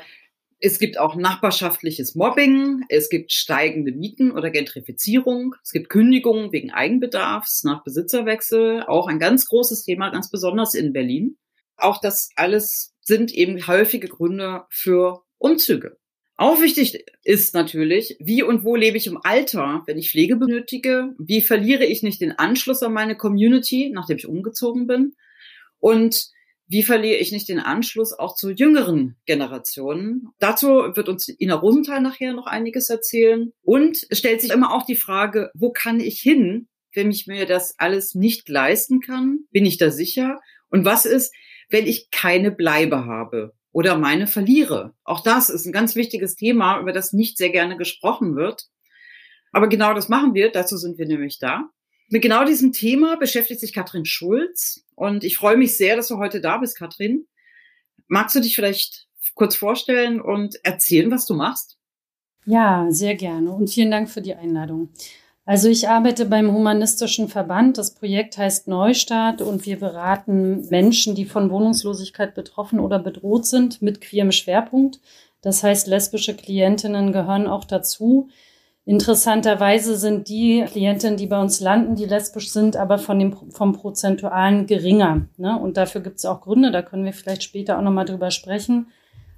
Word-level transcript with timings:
es 0.61 0.79
gibt 0.79 0.97
auch 0.97 1.15
nachbarschaftliches 1.15 2.15
Mobbing, 2.15 2.83
es 2.89 3.09
gibt 3.09 3.31
steigende 3.31 3.91
Mieten 3.91 4.31
oder 4.31 4.49
Gentrifizierung, 4.49 5.55
es 5.63 5.71
gibt 5.71 5.89
Kündigungen 5.89 6.51
wegen 6.51 6.71
Eigenbedarfs 6.71 7.63
nach 7.63 7.83
Besitzerwechsel, 7.83 8.83
auch 8.83 9.07
ein 9.07 9.19
ganz 9.19 9.45
großes 9.47 9.83
Thema, 9.83 10.09
ganz 10.09 10.29
besonders 10.29 10.73
in 10.73 10.91
Berlin. 10.91 11.37
Auch 11.77 12.01
das 12.01 12.29
alles 12.35 12.93
sind 13.01 13.33
eben 13.33 13.65
häufige 13.67 14.09
Gründe 14.09 14.65
für 14.69 15.21
Umzüge. 15.37 15.97
Auch 16.35 16.61
wichtig 16.61 17.05
ist 17.23 17.53
natürlich, 17.53 18.15
wie 18.19 18.43
und 18.43 18.63
wo 18.63 18.75
lebe 18.75 18.97
ich 18.97 19.07
im 19.07 19.19
Alter, 19.21 19.83
wenn 19.87 19.97
ich 19.97 20.11
Pflege 20.11 20.37
benötige? 20.37 21.13
Wie 21.17 21.41
verliere 21.41 21.85
ich 21.85 22.01
nicht 22.01 22.21
den 22.21 22.31
Anschluss 22.31 22.81
an 22.81 22.93
meine 22.93 23.17
Community, 23.17 23.91
nachdem 23.93 24.17
ich 24.17 24.27
umgezogen 24.27 24.87
bin? 24.87 25.15
Und 25.79 26.31
wie 26.69 26.83
verliere 26.83 27.17
ich 27.17 27.31
nicht 27.31 27.49
den 27.49 27.59
Anschluss 27.59 28.13
auch 28.13 28.35
zu 28.35 28.51
jüngeren 28.51 29.17
Generationen? 29.25 30.29
Dazu 30.39 30.67
wird 30.67 31.09
uns 31.09 31.27
Ina 31.27 31.55
Rosenthal 31.55 31.99
nachher 31.99 32.33
noch 32.33 32.45
einiges 32.45 32.89
erzählen. 32.89 33.51
Und 33.61 34.05
es 34.09 34.19
stellt 34.19 34.39
sich 34.39 34.51
immer 34.51 34.73
auch 34.73 34.85
die 34.85 34.95
Frage, 34.95 35.51
wo 35.55 35.71
kann 35.71 35.99
ich 35.99 36.19
hin, 36.19 36.67
wenn 36.93 37.11
ich 37.11 37.27
mir 37.27 37.45
das 37.45 37.73
alles 37.77 38.13
nicht 38.13 38.47
leisten 38.49 39.01
kann? 39.01 39.39
Bin 39.51 39.65
ich 39.65 39.77
da 39.77 39.89
sicher? 39.89 40.39
Und 40.69 40.85
was 40.85 41.05
ist, 41.05 41.33
wenn 41.69 41.87
ich 41.87 42.11
keine 42.11 42.51
Bleibe 42.51 43.05
habe? 43.05 43.53
oder 43.71 43.97
meine 43.97 44.27
verliere. 44.27 44.95
Auch 45.03 45.21
das 45.21 45.49
ist 45.49 45.65
ein 45.65 45.71
ganz 45.71 45.95
wichtiges 45.95 46.35
Thema, 46.35 46.79
über 46.79 46.91
das 46.91 47.13
nicht 47.13 47.37
sehr 47.37 47.49
gerne 47.49 47.77
gesprochen 47.77 48.35
wird. 48.35 48.63
Aber 49.51 49.67
genau 49.67 49.93
das 49.93 50.09
machen 50.09 50.33
wir, 50.33 50.51
dazu 50.51 50.77
sind 50.77 50.97
wir 50.97 51.05
nämlich 51.05 51.39
da. 51.39 51.69
Mit 52.09 52.23
genau 52.23 52.43
diesem 52.43 52.71
Thema 52.71 53.17
beschäftigt 53.17 53.59
sich 53.59 53.71
Katrin 53.71 54.05
Schulz 54.05 54.83
und 54.95 55.23
ich 55.23 55.37
freue 55.37 55.57
mich 55.57 55.77
sehr, 55.77 55.95
dass 55.95 56.07
du 56.07 56.17
heute 56.17 56.41
da 56.41 56.57
bist, 56.57 56.77
Katrin. 56.77 57.27
Magst 58.07 58.35
du 58.35 58.39
dich 58.39 58.55
vielleicht 58.55 59.07
kurz 59.35 59.55
vorstellen 59.55 60.19
und 60.19 60.59
erzählen, 60.63 61.11
was 61.11 61.27
du 61.27 61.35
machst? 61.35 61.77
Ja, 62.45 62.87
sehr 62.89 63.13
gerne 63.13 63.51
und 63.51 63.69
vielen 63.69 63.91
Dank 63.91 64.09
für 64.09 64.21
die 64.21 64.33
Einladung. 64.33 64.89
Also 65.45 65.67
ich 65.67 65.87
arbeite 65.87 66.25
beim 66.25 66.51
Humanistischen 66.51 67.27
Verband. 67.27 67.77
Das 67.77 67.93
Projekt 67.95 68.37
heißt 68.37 68.67
Neustart 68.67 69.41
und 69.41 69.65
wir 69.65 69.79
beraten 69.79 70.67
Menschen, 70.69 71.15
die 71.15 71.25
von 71.25 71.49
Wohnungslosigkeit 71.49 72.35
betroffen 72.35 72.79
oder 72.79 72.99
bedroht 72.99 73.45
sind, 73.45 73.81
mit 73.81 74.01
queerem 74.01 74.31
Schwerpunkt. 74.31 74.99
Das 75.41 75.63
heißt, 75.63 75.87
lesbische 75.87 76.35
Klientinnen 76.35 77.11
gehören 77.13 77.47
auch 77.47 77.65
dazu. 77.65 78.29
Interessanterweise 78.89 79.97
sind 79.97 80.29
die 80.29 80.65
Klientinnen, 80.65 81.15
die 81.15 81.27
bei 81.27 81.39
uns 81.39 81.59
landen, 81.59 81.93
die 81.93 82.05
lesbisch 82.05 82.49
sind, 82.49 82.75
aber 82.75 82.97
von 82.97 83.19
dem, 83.19 83.35
vom 83.51 83.73
Prozentualen 83.73 84.65
geringer. 84.65 85.27
Ne? 85.37 85.59
Und 85.59 85.77
dafür 85.77 86.01
gibt 86.01 86.17
es 86.17 86.25
auch 86.25 86.41
Gründe, 86.41 86.71
da 86.71 86.81
können 86.81 87.05
wir 87.05 87.13
vielleicht 87.13 87.43
später 87.43 87.77
auch 87.77 87.83
nochmal 87.83 88.05
drüber 88.05 88.31
sprechen. 88.31 88.87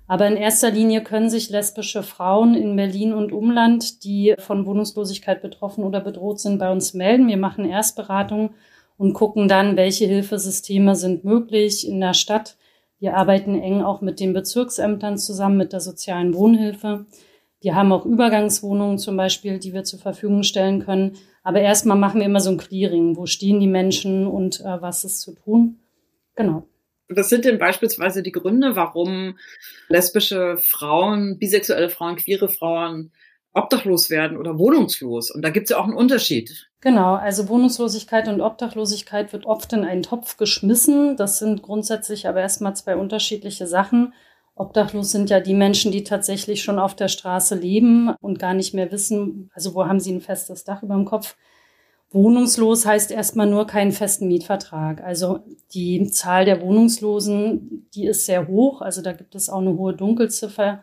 Aber 0.07 0.25
in 0.25 0.37
erster 0.37 0.71
Linie 0.71 1.03
können 1.03 1.29
sich 1.29 1.49
lesbische 1.49 2.01
Frauen 2.01 2.55
in 2.55 2.77
Berlin 2.77 3.13
und 3.13 3.33
Umland, 3.33 4.05
die 4.05 4.35
von 4.39 4.65
Wohnungslosigkeit 4.65 5.41
betroffen 5.41 5.83
oder 5.83 5.99
bedroht 5.99 6.39
sind, 6.39 6.57
bei 6.57 6.71
uns 6.71 6.93
melden. 6.93 7.27
Wir 7.27 7.35
machen 7.35 7.65
Erstberatung 7.65 8.51
und 8.97 9.11
gucken 9.11 9.49
dann, 9.49 9.75
welche 9.75 10.05
Hilfesysteme 10.05 10.95
sind 10.95 11.25
möglich 11.25 11.85
in 11.85 11.99
der 11.99 12.13
Stadt. 12.13 12.55
Wir 12.99 13.17
arbeiten 13.17 13.61
eng 13.61 13.81
auch 13.81 13.99
mit 13.99 14.21
den 14.21 14.31
Bezirksämtern 14.31 15.17
zusammen, 15.17 15.57
mit 15.57 15.73
der 15.73 15.81
sozialen 15.81 16.33
Wohnhilfe. 16.35 17.05
Wir 17.61 17.75
haben 17.75 17.91
auch 17.91 18.05
Übergangswohnungen 18.05 18.97
zum 18.97 19.15
Beispiel, 19.15 19.59
die 19.59 19.73
wir 19.73 19.83
zur 19.83 19.99
Verfügung 19.99 20.41
stellen 20.43 20.83
können. 20.83 21.15
Aber 21.43 21.61
erstmal 21.61 21.97
machen 21.97 22.19
wir 22.19 22.25
immer 22.25 22.39
so 22.39 22.49
ein 22.49 22.57
Clearing. 22.57 23.15
Wo 23.15 23.27
stehen 23.27 23.59
die 23.59 23.67
Menschen 23.67 24.27
und 24.27 24.61
äh, 24.61 24.81
was 24.81 25.03
ist 25.03 25.21
zu 25.21 25.33
tun? 25.35 25.79
Genau. 26.35 26.67
Was 27.07 27.29
sind 27.29 27.45
denn 27.45 27.59
beispielsweise 27.59 28.23
die 28.23 28.31
Gründe, 28.31 28.75
warum 28.75 29.37
lesbische 29.89 30.57
Frauen, 30.57 31.37
bisexuelle 31.37 31.89
Frauen, 31.89 32.15
queere 32.15 32.49
Frauen 32.49 33.11
obdachlos 33.53 34.09
werden 34.09 34.37
oder 34.37 34.57
wohnungslos? 34.57 35.29
Und 35.29 35.43
da 35.43 35.49
gibt 35.49 35.65
es 35.65 35.71
ja 35.71 35.77
auch 35.77 35.83
einen 35.83 35.93
Unterschied. 35.93 36.69
Genau, 36.79 37.13
also 37.15 37.47
Wohnungslosigkeit 37.47 38.27
und 38.27 38.41
Obdachlosigkeit 38.41 39.33
wird 39.33 39.45
oft 39.45 39.71
in 39.73 39.83
einen 39.83 40.03
Topf 40.03 40.37
geschmissen. 40.37 41.15
Das 41.15 41.37
sind 41.37 41.61
grundsätzlich 41.61 42.27
aber 42.27 42.39
erstmal 42.41 42.75
zwei 42.75 42.95
unterschiedliche 42.95 43.67
Sachen. 43.67 44.13
Obdachlos 44.55 45.11
sind 45.11 45.29
ja 45.29 45.39
die 45.39 45.53
Menschen, 45.53 45.91
die 45.91 46.03
tatsächlich 46.03 46.61
schon 46.61 46.79
auf 46.79 46.95
der 46.95 47.07
Straße 47.07 47.55
leben 47.55 48.13
und 48.21 48.39
gar 48.39 48.53
nicht 48.53 48.73
mehr 48.73 48.91
wissen, 48.91 49.49
also 49.53 49.73
wo 49.73 49.85
haben 49.85 49.99
sie 49.99 50.11
ein 50.11 50.21
festes 50.21 50.63
Dach 50.63 50.83
über 50.83 50.95
dem 50.95 51.05
Kopf. 51.05 51.35
Wohnungslos 52.11 52.85
heißt 52.85 53.11
erstmal 53.11 53.47
nur 53.47 53.65
keinen 53.67 53.93
festen 53.93 54.27
Mietvertrag. 54.27 55.01
Also 55.01 55.39
die 55.73 56.05
Zahl 56.07 56.43
der 56.43 56.61
Wohnungslosen, 56.61 57.87
die 57.95 58.05
ist 58.05 58.25
sehr 58.25 58.49
hoch. 58.49 58.81
Also 58.81 59.01
da 59.01 59.13
gibt 59.13 59.33
es 59.33 59.49
auch 59.49 59.59
eine 59.61 59.77
hohe 59.77 59.93
Dunkelziffer, 59.93 60.81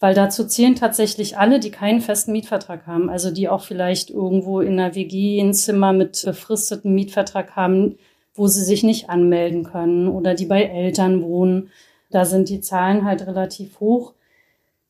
weil 0.00 0.14
dazu 0.14 0.46
zählen 0.46 0.76
tatsächlich 0.76 1.36
alle, 1.36 1.60
die 1.60 1.70
keinen 1.70 2.00
festen 2.00 2.32
Mietvertrag 2.32 2.86
haben. 2.86 3.10
Also 3.10 3.30
die 3.30 3.50
auch 3.50 3.62
vielleicht 3.62 4.08
irgendwo 4.08 4.60
in 4.60 4.80
einer 4.80 4.94
WG 4.94 5.38
ein 5.42 5.52
Zimmer 5.52 5.92
mit 5.92 6.22
befristetem 6.24 6.94
Mietvertrag 6.94 7.54
haben, 7.56 7.96
wo 8.32 8.46
sie 8.46 8.64
sich 8.64 8.82
nicht 8.82 9.10
anmelden 9.10 9.64
können 9.64 10.08
oder 10.08 10.34
die 10.34 10.46
bei 10.46 10.62
Eltern 10.62 11.22
wohnen. 11.22 11.68
Da 12.10 12.24
sind 12.24 12.48
die 12.48 12.60
Zahlen 12.60 13.04
halt 13.04 13.26
relativ 13.26 13.80
hoch. 13.80 14.14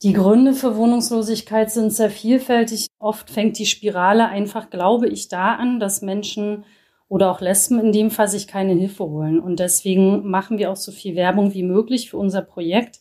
Die 0.02 0.14
Gründe 0.14 0.54
für 0.54 0.76
Wohnungslosigkeit 0.76 1.70
sind 1.70 1.92
sehr 1.92 2.10
vielfältig. 2.10 2.86
Oft 2.98 3.28
fängt 3.28 3.58
die 3.58 3.66
Spirale 3.66 4.28
einfach, 4.28 4.70
glaube 4.70 5.08
ich, 5.08 5.28
da 5.28 5.54
an, 5.56 5.78
dass 5.78 6.00
Menschen 6.00 6.64
oder 7.08 7.30
auch 7.30 7.40
Lesben 7.40 7.78
in 7.78 7.92
dem 7.92 8.10
Fall 8.10 8.28
sich 8.28 8.46
keine 8.46 8.72
Hilfe 8.72 9.04
holen. 9.04 9.40
Und 9.40 9.60
deswegen 9.60 10.28
machen 10.30 10.56
wir 10.56 10.70
auch 10.70 10.76
so 10.76 10.92
viel 10.92 11.16
Werbung 11.16 11.52
wie 11.52 11.64
möglich 11.64 12.08
für 12.08 12.16
unser 12.16 12.40
Projekt. 12.40 13.00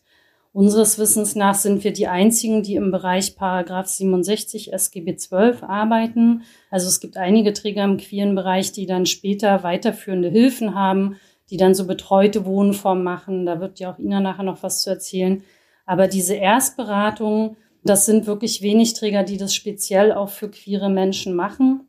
Unseres 0.51 0.97
Wissens 0.97 1.35
nach 1.35 1.53
sind 1.53 1.83
wir 1.83 1.93
die 1.93 2.07
einzigen, 2.07 2.63
die 2.63 2.73
im 2.75 2.89
Bereich 2.91 3.35
Paragraph 3.35 3.87
67 3.87 4.73
SGB 4.73 5.15
12 5.15 5.63
arbeiten. 5.63 6.41
Also 6.71 6.87
es 6.87 6.99
gibt 6.99 7.17
einige 7.17 7.53
Träger 7.53 7.83
im 7.83 7.97
queeren 7.97 8.33
Bereich, 8.33 8.71
die 8.71 8.87
dann 8.87 9.05
später 9.05 9.61
weiterführende 9.61 10.29
Hilfen 10.29 10.73
haben, 10.73 11.17
die 11.49 11.57
dann 11.57 11.73
so 11.73 11.85
betreute 11.85 12.45
Wohnformen 12.45 13.03
machen. 13.03 13.45
Da 13.45 13.59
wird 13.59 13.79
ja 13.79 13.91
auch 13.91 13.99
Ina 13.99 14.19
nachher 14.19 14.43
noch 14.43 14.63
was 14.63 14.81
zu 14.81 14.89
erzählen. 14.89 15.43
Aber 15.85 16.07
diese 16.07 16.35
Erstberatung, 16.35 17.57
das 17.83 18.05
sind 18.05 18.27
wirklich 18.27 18.61
wenig 18.61 18.93
Träger, 18.93 19.23
die 19.23 19.37
das 19.37 19.53
speziell 19.55 20.11
auch 20.11 20.29
für 20.29 20.49
queere 20.49 20.89
Menschen 20.89 21.35
machen. 21.35 21.87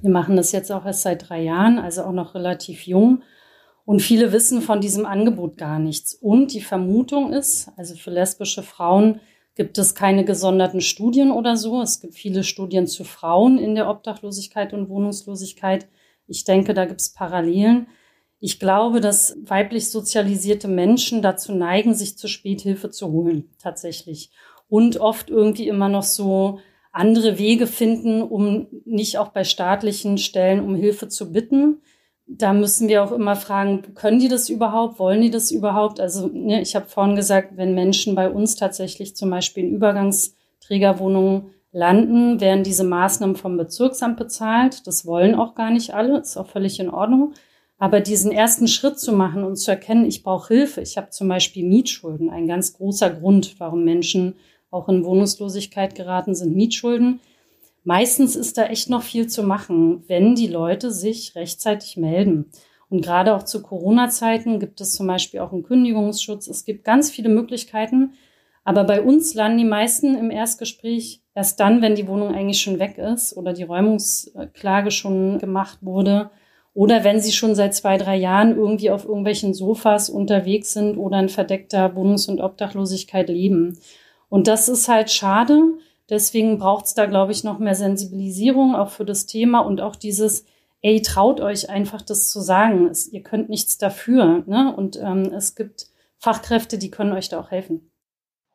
Wir 0.00 0.10
machen 0.10 0.36
das 0.36 0.52
jetzt 0.52 0.72
auch 0.72 0.86
erst 0.86 1.02
seit 1.02 1.28
drei 1.28 1.42
Jahren, 1.42 1.78
also 1.78 2.02
auch 2.02 2.12
noch 2.12 2.34
relativ 2.34 2.86
jung. 2.86 3.22
Und 3.84 4.00
viele 4.00 4.32
wissen 4.32 4.62
von 4.62 4.80
diesem 4.80 5.06
Angebot 5.06 5.56
gar 5.56 5.78
nichts. 5.78 6.14
Und 6.14 6.54
die 6.54 6.60
Vermutung 6.60 7.32
ist, 7.32 7.70
also 7.76 7.94
für 7.94 8.10
lesbische 8.10 8.62
Frauen 8.62 9.20
gibt 9.54 9.76
es 9.76 9.94
keine 9.94 10.24
gesonderten 10.24 10.80
Studien 10.80 11.30
oder 11.30 11.56
so. 11.56 11.82
Es 11.82 12.00
gibt 12.00 12.14
viele 12.14 12.44
Studien 12.44 12.86
zu 12.86 13.04
Frauen 13.04 13.58
in 13.58 13.74
der 13.74 13.88
Obdachlosigkeit 13.88 14.72
und 14.72 14.88
Wohnungslosigkeit. 14.88 15.86
Ich 16.26 16.44
denke, 16.44 16.74
da 16.74 16.86
gibt 16.86 17.00
es 17.00 17.12
Parallelen. 17.12 17.88
Ich 18.44 18.58
glaube, 18.58 19.00
dass 19.00 19.36
weiblich 19.42 19.90
sozialisierte 19.90 20.68
Menschen 20.68 21.22
dazu 21.22 21.52
neigen, 21.52 21.94
sich 21.94 22.18
zu 22.18 22.28
spät 22.28 22.60
Hilfe 22.60 22.90
zu 22.90 23.10
holen, 23.12 23.50
tatsächlich. 23.58 24.30
Und 24.68 24.98
oft 24.98 25.30
irgendwie 25.30 25.68
immer 25.68 25.88
noch 25.88 26.02
so 26.02 26.58
andere 26.90 27.38
Wege 27.38 27.66
finden, 27.66 28.20
um 28.20 28.66
nicht 28.84 29.16
auch 29.18 29.28
bei 29.28 29.44
staatlichen 29.44 30.18
Stellen 30.18 30.60
um 30.60 30.74
Hilfe 30.74 31.08
zu 31.08 31.32
bitten 31.32 31.80
da 32.26 32.52
müssen 32.52 32.88
wir 32.88 33.02
auch 33.02 33.12
immer 33.12 33.36
fragen, 33.36 33.94
können 33.94 34.18
die 34.18 34.28
das 34.28 34.48
überhaupt? 34.48 34.98
Wollen 34.98 35.22
die 35.22 35.30
das 35.30 35.50
überhaupt? 35.50 36.00
Also 36.00 36.28
ne, 36.28 36.62
ich 36.62 36.74
habe 36.74 36.86
vorhin 36.86 37.16
gesagt, 37.16 37.56
wenn 37.56 37.74
Menschen 37.74 38.14
bei 38.14 38.30
uns 38.30 38.56
tatsächlich 38.56 39.16
zum 39.16 39.30
Beispiel 39.30 39.64
in 39.64 39.74
Übergangsträgerwohnungen 39.74 41.50
landen, 41.72 42.40
werden 42.40 42.64
diese 42.64 42.84
Maßnahmen 42.84 43.36
vom 43.36 43.56
Bezirksamt 43.56 44.18
bezahlt. 44.18 44.86
Das 44.86 45.06
wollen 45.06 45.34
auch 45.34 45.54
gar 45.54 45.70
nicht 45.70 45.94
alle, 45.94 46.20
ist 46.20 46.36
auch 46.36 46.46
völlig 46.46 46.78
in 46.80 46.90
Ordnung. 46.90 47.34
Aber 47.82 47.98
diesen 47.98 48.30
ersten 48.30 48.68
Schritt 48.68 49.00
zu 49.00 49.12
machen 49.12 49.42
und 49.42 49.56
zu 49.56 49.72
erkennen, 49.72 50.04
ich 50.04 50.22
brauche 50.22 50.54
Hilfe. 50.54 50.80
Ich 50.82 50.96
habe 50.96 51.10
zum 51.10 51.26
Beispiel 51.26 51.66
Mietschulden. 51.66 52.30
Ein 52.30 52.46
ganz 52.46 52.74
großer 52.74 53.10
Grund, 53.10 53.56
warum 53.58 53.82
Menschen 53.82 54.36
auch 54.70 54.88
in 54.88 55.04
Wohnungslosigkeit 55.04 55.96
geraten, 55.96 56.36
sind 56.36 56.54
Mietschulden. 56.54 57.18
Meistens 57.82 58.36
ist 58.36 58.56
da 58.56 58.66
echt 58.66 58.88
noch 58.88 59.02
viel 59.02 59.26
zu 59.26 59.42
machen, 59.42 60.04
wenn 60.06 60.36
die 60.36 60.46
Leute 60.46 60.92
sich 60.92 61.34
rechtzeitig 61.34 61.96
melden. 61.96 62.52
Und 62.88 63.04
gerade 63.04 63.34
auch 63.34 63.42
zu 63.42 63.62
Corona-Zeiten 63.62 64.60
gibt 64.60 64.80
es 64.80 64.92
zum 64.92 65.08
Beispiel 65.08 65.40
auch 65.40 65.52
einen 65.52 65.64
Kündigungsschutz. 65.64 66.46
Es 66.46 66.64
gibt 66.64 66.84
ganz 66.84 67.10
viele 67.10 67.30
Möglichkeiten. 67.30 68.12
Aber 68.62 68.84
bei 68.84 69.02
uns 69.02 69.34
landen 69.34 69.58
die 69.58 69.64
meisten 69.64 70.14
im 70.14 70.30
Erstgespräch 70.30 71.20
erst 71.34 71.58
dann, 71.58 71.82
wenn 71.82 71.96
die 71.96 72.06
Wohnung 72.06 72.32
eigentlich 72.32 72.60
schon 72.60 72.78
weg 72.78 72.96
ist 72.98 73.36
oder 73.36 73.52
die 73.52 73.64
Räumungsklage 73.64 74.92
schon 74.92 75.40
gemacht 75.40 75.78
wurde 75.80 76.30
oder 76.74 77.04
wenn 77.04 77.20
sie 77.20 77.32
schon 77.32 77.54
seit 77.54 77.74
zwei, 77.74 77.98
drei 77.98 78.16
Jahren 78.16 78.56
irgendwie 78.56 78.90
auf 78.90 79.04
irgendwelchen 79.04 79.54
Sofas 79.54 80.08
unterwegs 80.08 80.72
sind 80.72 80.96
oder 80.96 81.18
in 81.20 81.28
verdeckter 81.28 81.94
Wohnungs- 81.94 82.28
und 82.28 82.40
Obdachlosigkeit 82.40 83.28
leben. 83.28 83.78
Und 84.28 84.48
das 84.48 84.68
ist 84.68 84.88
halt 84.88 85.10
schade, 85.10 85.74
Deswegen 86.12 86.58
braucht 86.58 86.84
es 86.84 86.94
da, 86.94 87.06
glaube 87.06 87.32
ich, 87.32 87.42
noch 87.42 87.58
mehr 87.58 87.74
Sensibilisierung 87.74 88.74
auch 88.74 88.90
für 88.90 89.06
das 89.06 89.24
Thema 89.24 89.60
und 89.60 89.80
auch 89.80 89.96
dieses, 89.96 90.44
ey, 90.82 91.00
traut 91.00 91.40
euch 91.40 91.70
einfach 91.70 92.02
das 92.02 92.30
zu 92.30 92.40
sagen. 92.40 92.88
Es, 92.88 93.10
ihr 93.10 93.22
könnt 93.22 93.48
nichts 93.48 93.78
dafür. 93.78 94.42
Ne? 94.46 94.74
Und 94.76 95.00
ähm, 95.00 95.32
es 95.34 95.54
gibt 95.54 95.86
Fachkräfte, 96.18 96.76
die 96.76 96.90
können 96.90 97.12
euch 97.12 97.30
da 97.30 97.40
auch 97.40 97.50
helfen. 97.50 97.90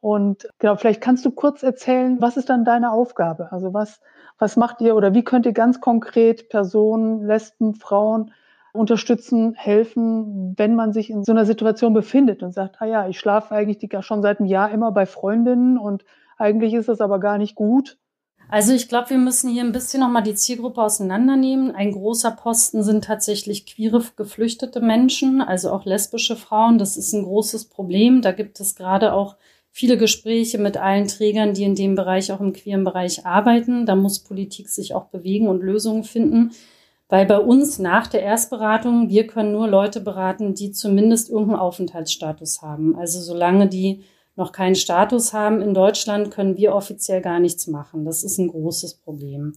Und 0.02 0.48
genau, 0.60 0.76
vielleicht 0.76 1.02
kannst 1.02 1.26
du 1.26 1.32
kurz 1.32 1.64
erzählen, 1.64 2.22
was 2.22 2.38
ist 2.38 2.50
dann 2.50 2.64
deine 2.64 2.92
Aufgabe? 2.92 3.52
Also 3.52 3.74
was, 3.74 4.02
was 4.38 4.56
macht 4.56 4.82
ihr 4.82 4.96
oder 4.96 5.14
wie 5.14 5.24
könnt 5.24 5.46
ihr 5.46 5.54
ganz 5.54 5.82
konkret 5.82 6.50
Personen, 6.50 7.26
Lesben, 7.26 7.76
Frauen 7.76 8.32
unterstützen, 8.74 9.56
helfen, 9.56 10.54
wenn 10.58 10.76
man 10.76 10.94
sich 10.94 11.10
in 11.10 11.24
so 11.24 11.32
einer 11.32 11.46
Situation 11.46 11.94
befindet 11.94 12.44
und 12.44 12.54
sagt, 12.54 12.78
ah 12.80 12.86
ja, 12.86 13.08
ich 13.08 13.20
schlafe 13.20 13.56
eigentlich 13.56 13.92
schon 14.06 14.22
seit 14.22 14.40
einem 14.40 14.48
Jahr 14.48 14.72
immer 14.72 14.92
bei 14.92 15.06
Freundinnen 15.06 15.78
und 15.78 16.06
eigentlich 16.38 16.74
ist 16.74 16.88
das 16.88 17.02
aber 17.02 17.20
gar 17.20 17.38
nicht 17.38 17.56
gut. 17.56 17.98
Also 18.50 18.74
ich 18.74 18.88
glaube, 18.88 19.10
wir 19.10 19.18
müssen 19.18 19.50
hier 19.50 19.64
ein 19.64 19.74
bisschen 19.74 20.00
nochmal 20.00 20.24
die 20.24 20.36
Zielgruppe 20.36 20.82
auseinandernehmen. 20.82 21.76
Ein 21.76 21.92
großer 21.92 22.32
Posten 22.32 22.82
sind 22.82 23.04
tatsächlich 23.04 23.66
queere 23.66 24.02
geflüchtete 24.16 24.80
Menschen, 24.80 25.42
also 25.42 25.72
auch 25.72 25.84
lesbische 25.84 26.38
Frauen. 26.38 26.78
Das 26.78 26.96
ist 26.96 27.12
ein 27.12 27.24
großes 27.24 27.66
Problem. 27.66 28.22
Da 28.22 28.32
gibt 28.32 28.62
es 28.62 28.76
gerade 28.76 29.12
auch 29.12 29.36
viele 29.78 29.96
Gespräche 29.96 30.58
mit 30.58 30.76
allen 30.76 31.08
Trägern, 31.08 31.54
die 31.54 31.62
in 31.62 31.76
dem 31.76 31.94
Bereich, 31.94 32.32
auch 32.32 32.40
im 32.40 32.52
queeren 32.52 32.84
Bereich 32.84 33.28
arbeiten. 33.28 33.86
Da 33.86 33.96
muss 33.96 34.18
Politik 34.18 34.70
sich 34.70 34.96
auch 34.96 35.06
bewegen 35.10 35.48
und 35.48 35.62
Lösungen 35.62 36.04
finden. 36.04 36.50
Weil 37.10 37.28
bei 37.28 37.38
uns 37.38 37.78
nach 37.78 38.08
der 38.08 38.24
Erstberatung, 38.24 39.10
wir 39.10 39.28
können 39.28 39.52
nur 39.52 39.68
Leute 39.68 40.02
beraten, 40.02 40.56
die 40.56 40.72
zumindest 40.72 41.30
irgendeinen 41.30 41.60
Aufenthaltsstatus 41.60 42.64
haben. 42.64 42.96
Also 42.96 43.22
solange 43.22 43.68
die 43.68 44.02
noch 44.36 44.52
keinen 44.52 44.74
Status 44.74 45.32
haben 45.32 45.62
in 45.62 45.76
Deutschland, 45.76 46.32
können 46.32 46.58
wir 46.58 46.74
offiziell 46.74 47.22
gar 47.22 47.40
nichts 47.40 47.68
machen. 47.68 48.04
Das 48.04 48.24
ist 48.24 48.40
ein 48.40 48.48
großes 48.48 48.96
Problem. 48.96 49.54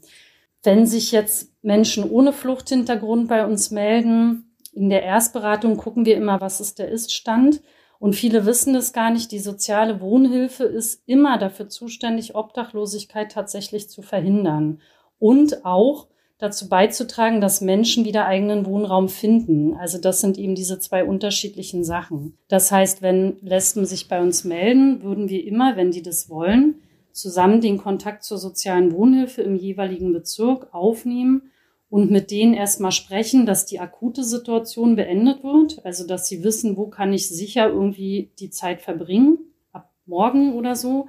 Wenn 0.63 0.85
sich 0.85 1.13
jetzt 1.13 1.51
Menschen 1.63 2.05
ohne 2.05 2.35
Fluchthintergrund 2.35 3.27
bei 3.27 3.47
uns 3.47 3.71
melden, 3.71 4.55
in 4.75 4.91
der 4.91 5.03
Erstberatung 5.03 5.79
gucken 5.79 6.05
wir 6.05 6.19
immer, 6.19 6.43
was 6.43 6.61
ist 6.61 6.79
der 6.79 6.91
Iststand. 6.91 7.63
Und 8.01 8.17
viele 8.17 8.47
wissen 8.47 8.75
es 8.75 8.95
gar 8.95 9.11
nicht. 9.11 9.31
Die 9.31 9.39
soziale 9.39 10.01
Wohnhilfe 10.01 10.65
ist 10.65 11.03
immer 11.05 11.37
dafür 11.37 11.69
zuständig, 11.69 12.35
Obdachlosigkeit 12.35 13.31
tatsächlich 13.31 13.91
zu 13.91 14.01
verhindern. 14.01 14.81
Und 15.19 15.67
auch 15.67 16.09
dazu 16.39 16.71
beizutragen, 16.71 17.43
dass 17.43 17.61
Menschen 17.61 18.07
wieder 18.07 18.25
eigenen 18.25 18.65
Wohnraum 18.65 19.11
finden. 19.11 19.75
Also 19.75 19.99
das 19.99 20.23
sind 20.23 20.39
eben 20.39 20.55
diese 20.55 20.79
zwei 20.79 21.05
unterschiedlichen 21.05 21.85
Sachen. 21.85 22.39
Das 22.49 22.73
heißt, 22.73 23.03
wenn 23.03 23.37
Lesben 23.43 23.85
sich 23.85 24.09
bei 24.09 24.23
uns 24.23 24.45
melden, 24.45 25.03
würden 25.03 25.29
wir 25.29 25.45
immer, 25.45 25.77
wenn 25.77 25.91
die 25.91 26.03
das 26.03 26.31
wollen, 26.31 26.77
zusammen 27.13 27.61
den 27.61 27.77
Kontakt 27.77 28.25
zur 28.25 28.39
sozialen 28.39 28.93
Wohnhilfe 28.93 29.43
im 29.43 29.57
jeweiligen 29.57 30.15
Bezirk 30.15 30.73
aufnehmen 30.73 31.51
und 31.91 32.11
mit 32.11 32.31
denen 32.31 32.55
erstmal 32.55 32.93
sprechen, 32.93 33.45
dass 33.45 33.67
die 33.67 33.81
akute 33.81 34.25
Situation 34.25 34.97
beendet 34.97 35.45
wird. 35.45 35.85
Also 35.85 36.07
dass 36.07 36.27
sie 36.29 36.43
wissen, 36.43 36.77
wo 36.77 36.87
kann 36.87 37.13
ich 37.13 37.29
sicher 37.29 37.69
irgendwie 37.69 38.31
die 38.39 38.51
Zeit 38.51 38.81
verbringen, 38.81 39.39
ab 39.73 39.93
morgen 40.07 40.55
oder 40.55 40.77
so 40.77 41.09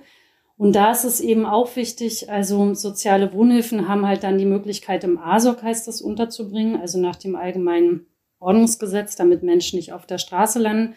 und 0.61 0.75
da 0.75 0.91
ist 0.91 1.05
es 1.05 1.21
eben 1.21 1.47
auch 1.47 1.75
wichtig, 1.75 2.29
also 2.29 2.75
soziale 2.75 3.33
Wohnhilfen 3.33 3.87
haben 3.87 4.05
halt 4.05 4.21
dann 4.21 4.37
die 4.37 4.45
Möglichkeit, 4.45 5.03
im 5.03 5.17
ASOC 5.17 5.63
heißt 5.63 5.87
das 5.87 6.01
unterzubringen, 6.01 6.79
also 6.79 6.99
nach 6.99 7.15
dem 7.15 7.35
allgemeinen 7.35 8.05
Ordnungsgesetz, 8.39 9.15
damit 9.15 9.41
Menschen 9.41 9.77
nicht 9.77 9.91
auf 9.91 10.05
der 10.05 10.19
Straße 10.19 10.59
landen. 10.59 10.93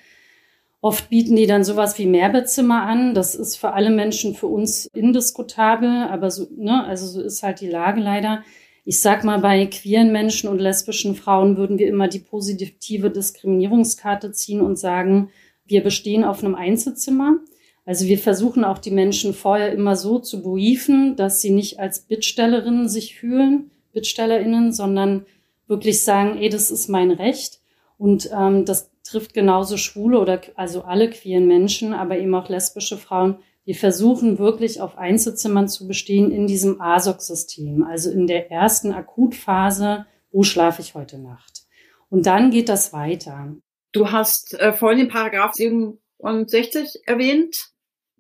Oft 0.82 1.08
bieten 1.08 1.34
die 1.34 1.46
dann 1.46 1.64
sowas 1.64 1.96
wie 1.96 2.04
Mehrbettzimmer 2.04 2.82
an. 2.82 3.14
Das 3.14 3.34
ist 3.34 3.56
für 3.56 3.72
alle 3.72 3.88
Menschen 3.88 4.34
für 4.34 4.48
uns 4.48 4.84
indiskutabel, 4.92 6.08
aber 6.10 6.30
so, 6.30 6.46
ne, 6.54 6.84
also 6.84 7.06
so 7.06 7.22
ist 7.22 7.42
halt 7.42 7.62
die 7.62 7.70
Lage 7.70 8.02
leider. 8.02 8.44
Ich 8.86 9.00
sag 9.00 9.24
mal, 9.24 9.38
bei 9.38 9.64
queeren 9.66 10.12
Menschen 10.12 10.48
und 10.48 10.58
lesbischen 10.58 11.14
Frauen 11.14 11.56
würden 11.56 11.78
wir 11.78 11.88
immer 11.88 12.06
die 12.06 12.18
positive 12.18 13.10
Diskriminierungskarte 13.10 14.32
ziehen 14.32 14.60
und 14.60 14.78
sagen, 14.78 15.30
wir 15.64 15.82
bestehen 15.82 16.22
auf 16.22 16.44
einem 16.44 16.54
Einzelzimmer. 16.54 17.38
Also 17.86 18.06
wir 18.06 18.18
versuchen 18.18 18.62
auch 18.64 18.78
die 18.78 18.90
Menschen 18.90 19.32
vorher 19.32 19.72
immer 19.72 19.96
so 19.96 20.18
zu 20.18 20.42
briefen, 20.42 21.16
dass 21.16 21.40
sie 21.40 21.50
nicht 21.50 21.80
als 21.80 22.00
Bittstellerinnen 22.00 22.88
sich 22.88 23.16
fühlen, 23.16 23.70
Bittstellerinnen, 23.92 24.72
sondern 24.72 25.24
wirklich 25.66 26.02
sagen, 26.02 26.36
ey, 26.36 26.50
das 26.50 26.70
ist 26.70 26.88
mein 26.88 27.10
Recht. 27.10 27.60
Und 27.96 28.28
ähm, 28.36 28.66
das 28.66 28.90
trifft 29.02 29.32
genauso 29.32 29.76
Schwule 29.76 30.18
oder 30.18 30.40
also 30.56 30.82
alle 30.82 31.08
queeren 31.08 31.46
Menschen, 31.46 31.94
aber 31.94 32.18
eben 32.18 32.34
auch 32.34 32.48
lesbische 32.48 32.98
Frauen. 32.98 33.38
Wir 33.64 33.74
versuchen 33.74 34.38
wirklich 34.38 34.80
auf 34.80 34.98
Einzelzimmern 34.98 35.68
zu 35.68 35.88
bestehen 35.88 36.30
in 36.30 36.46
diesem 36.46 36.80
ASOC-System, 36.80 37.82
also 37.82 38.10
in 38.10 38.26
der 38.26 38.50
ersten 38.50 38.92
Akutphase, 38.92 40.06
wo 40.30 40.42
schlafe 40.42 40.82
ich 40.82 40.94
heute 40.94 41.18
Nacht. 41.18 41.62
Und 42.10 42.26
dann 42.26 42.50
geht 42.50 42.68
das 42.68 42.92
weiter. 42.92 43.56
Du 43.92 44.10
hast 44.10 44.54
äh, 44.54 44.72
vorhin 44.72 44.98
den 44.98 45.08
Paragraph 45.08 45.54
67 45.54 47.02
erwähnt. 47.06 47.70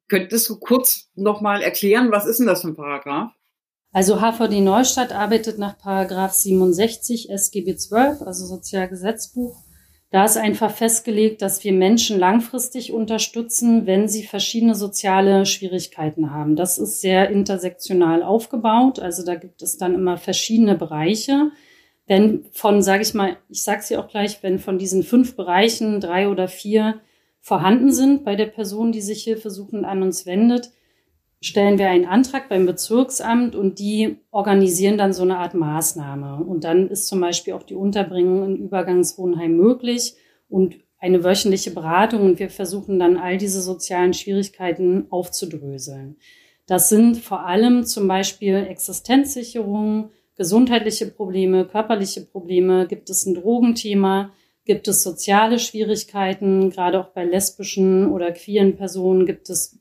Könntest 0.08 0.48
du 0.48 0.58
kurz 0.58 1.10
nochmal 1.14 1.62
erklären, 1.62 2.10
was 2.10 2.26
ist 2.26 2.38
denn 2.38 2.46
das 2.46 2.62
für 2.62 2.68
ein 2.68 2.76
Paragraph? 2.76 3.32
Also 3.92 4.20
HVD 4.20 4.60
Neustadt 4.60 5.12
arbeitet 5.12 5.58
nach 5.58 5.78
Paragraph 5.78 6.32
67 6.32 7.30
SGB 7.30 7.76
12, 7.76 8.22
also 8.22 8.46
Sozialgesetzbuch. 8.46 9.56
Da 10.14 10.24
ist 10.24 10.36
einfach 10.36 10.70
festgelegt, 10.70 11.42
dass 11.42 11.64
wir 11.64 11.72
Menschen 11.72 12.20
langfristig 12.20 12.92
unterstützen, 12.92 13.84
wenn 13.84 14.06
sie 14.06 14.22
verschiedene 14.22 14.76
soziale 14.76 15.44
Schwierigkeiten 15.44 16.30
haben. 16.30 16.54
Das 16.54 16.78
ist 16.78 17.00
sehr 17.00 17.30
intersektional 17.30 18.22
aufgebaut. 18.22 19.00
Also 19.00 19.24
da 19.24 19.34
gibt 19.34 19.60
es 19.60 19.76
dann 19.76 19.92
immer 19.92 20.16
verschiedene 20.16 20.76
Bereiche. 20.76 21.50
Wenn 22.06 22.44
von, 22.52 22.80
sage 22.80 23.02
ich 23.02 23.12
mal, 23.12 23.38
ich 23.48 23.64
sage 23.64 23.82
sie 23.82 23.96
auch 23.96 24.06
gleich, 24.06 24.40
wenn 24.44 24.60
von 24.60 24.78
diesen 24.78 25.02
fünf 25.02 25.34
Bereichen 25.34 26.00
drei 26.00 26.28
oder 26.28 26.46
vier 26.46 27.00
vorhanden 27.40 27.90
sind 27.90 28.24
bei 28.24 28.36
der 28.36 28.46
Person, 28.46 28.92
die 28.92 29.00
sich 29.00 29.24
hilfesuchend 29.24 29.84
an 29.84 30.00
uns 30.00 30.26
wendet, 30.26 30.70
stellen 31.44 31.78
wir 31.78 31.90
einen 31.90 32.06
Antrag 32.06 32.48
beim 32.48 32.64
Bezirksamt 32.64 33.54
und 33.54 33.78
die 33.78 34.16
organisieren 34.30 34.96
dann 34.96 35.12
so 35.12 35.22
eine 35.22 35.36
Art 35.36 35.52
Maßnahme. 35.52 36.42
Und 36.42 36.64
dann 36.64 36.88
ist 36.88 37.06
zum 37.06 37.20
Beispiel 37.20 37.52
auch 37.52 37.64
die 37.64 37.74
Unterbringung 37.74 38.44
in 38.44 38.56
Übergangswohnheim 38.56 39.54
möglich 39.54 40.14
und 40.48 40.76
eine 40.98 41.22
wöchentliche 41.22 41.70
Beratung 41.70 42.22
und 42.22 42.38
wir 42.38 42.48
versuchen 42.48 42.98
dann 42.98 43.18
all 43.18 43.36
diese 43.36 43.60
sozialen 43.60 44.14
Schwierigkeiten 44.14 45.06
aufzudröseln. 45.10 46.16
Das 46.66 46.88
sind 46.88 47.18
vor 47.18 47.44
allem 47.44 47.84
zum 47.84 48.08
Beispiel 48.08 48.54
Existenzsicherung, 48.66 50.12
gesundheitliche 50.36 51.08
Probleme, 51.08 51.66
körperliche 51.66 52.22
Probleme, 52.22 52.86
gibt 52.86 53.10
es 53.10 53.26
ein 53.26 53.34
Drogenthema, 53.34 54.32
gibt 54.64 54.88
es 54.88 55.02
soziale 55.02 55.58
Schwierigkeiten, 55.58 56.70
gerade 56.70 57.00
auch 57.00 57.08
bei 57.08 57.26
lesbischen 57.26 58.10
oder 58.10 58.32
queeren 58.32 58.76
Personen 58.76 59.26
gibt 59.26 59.50
es 59.50 59.78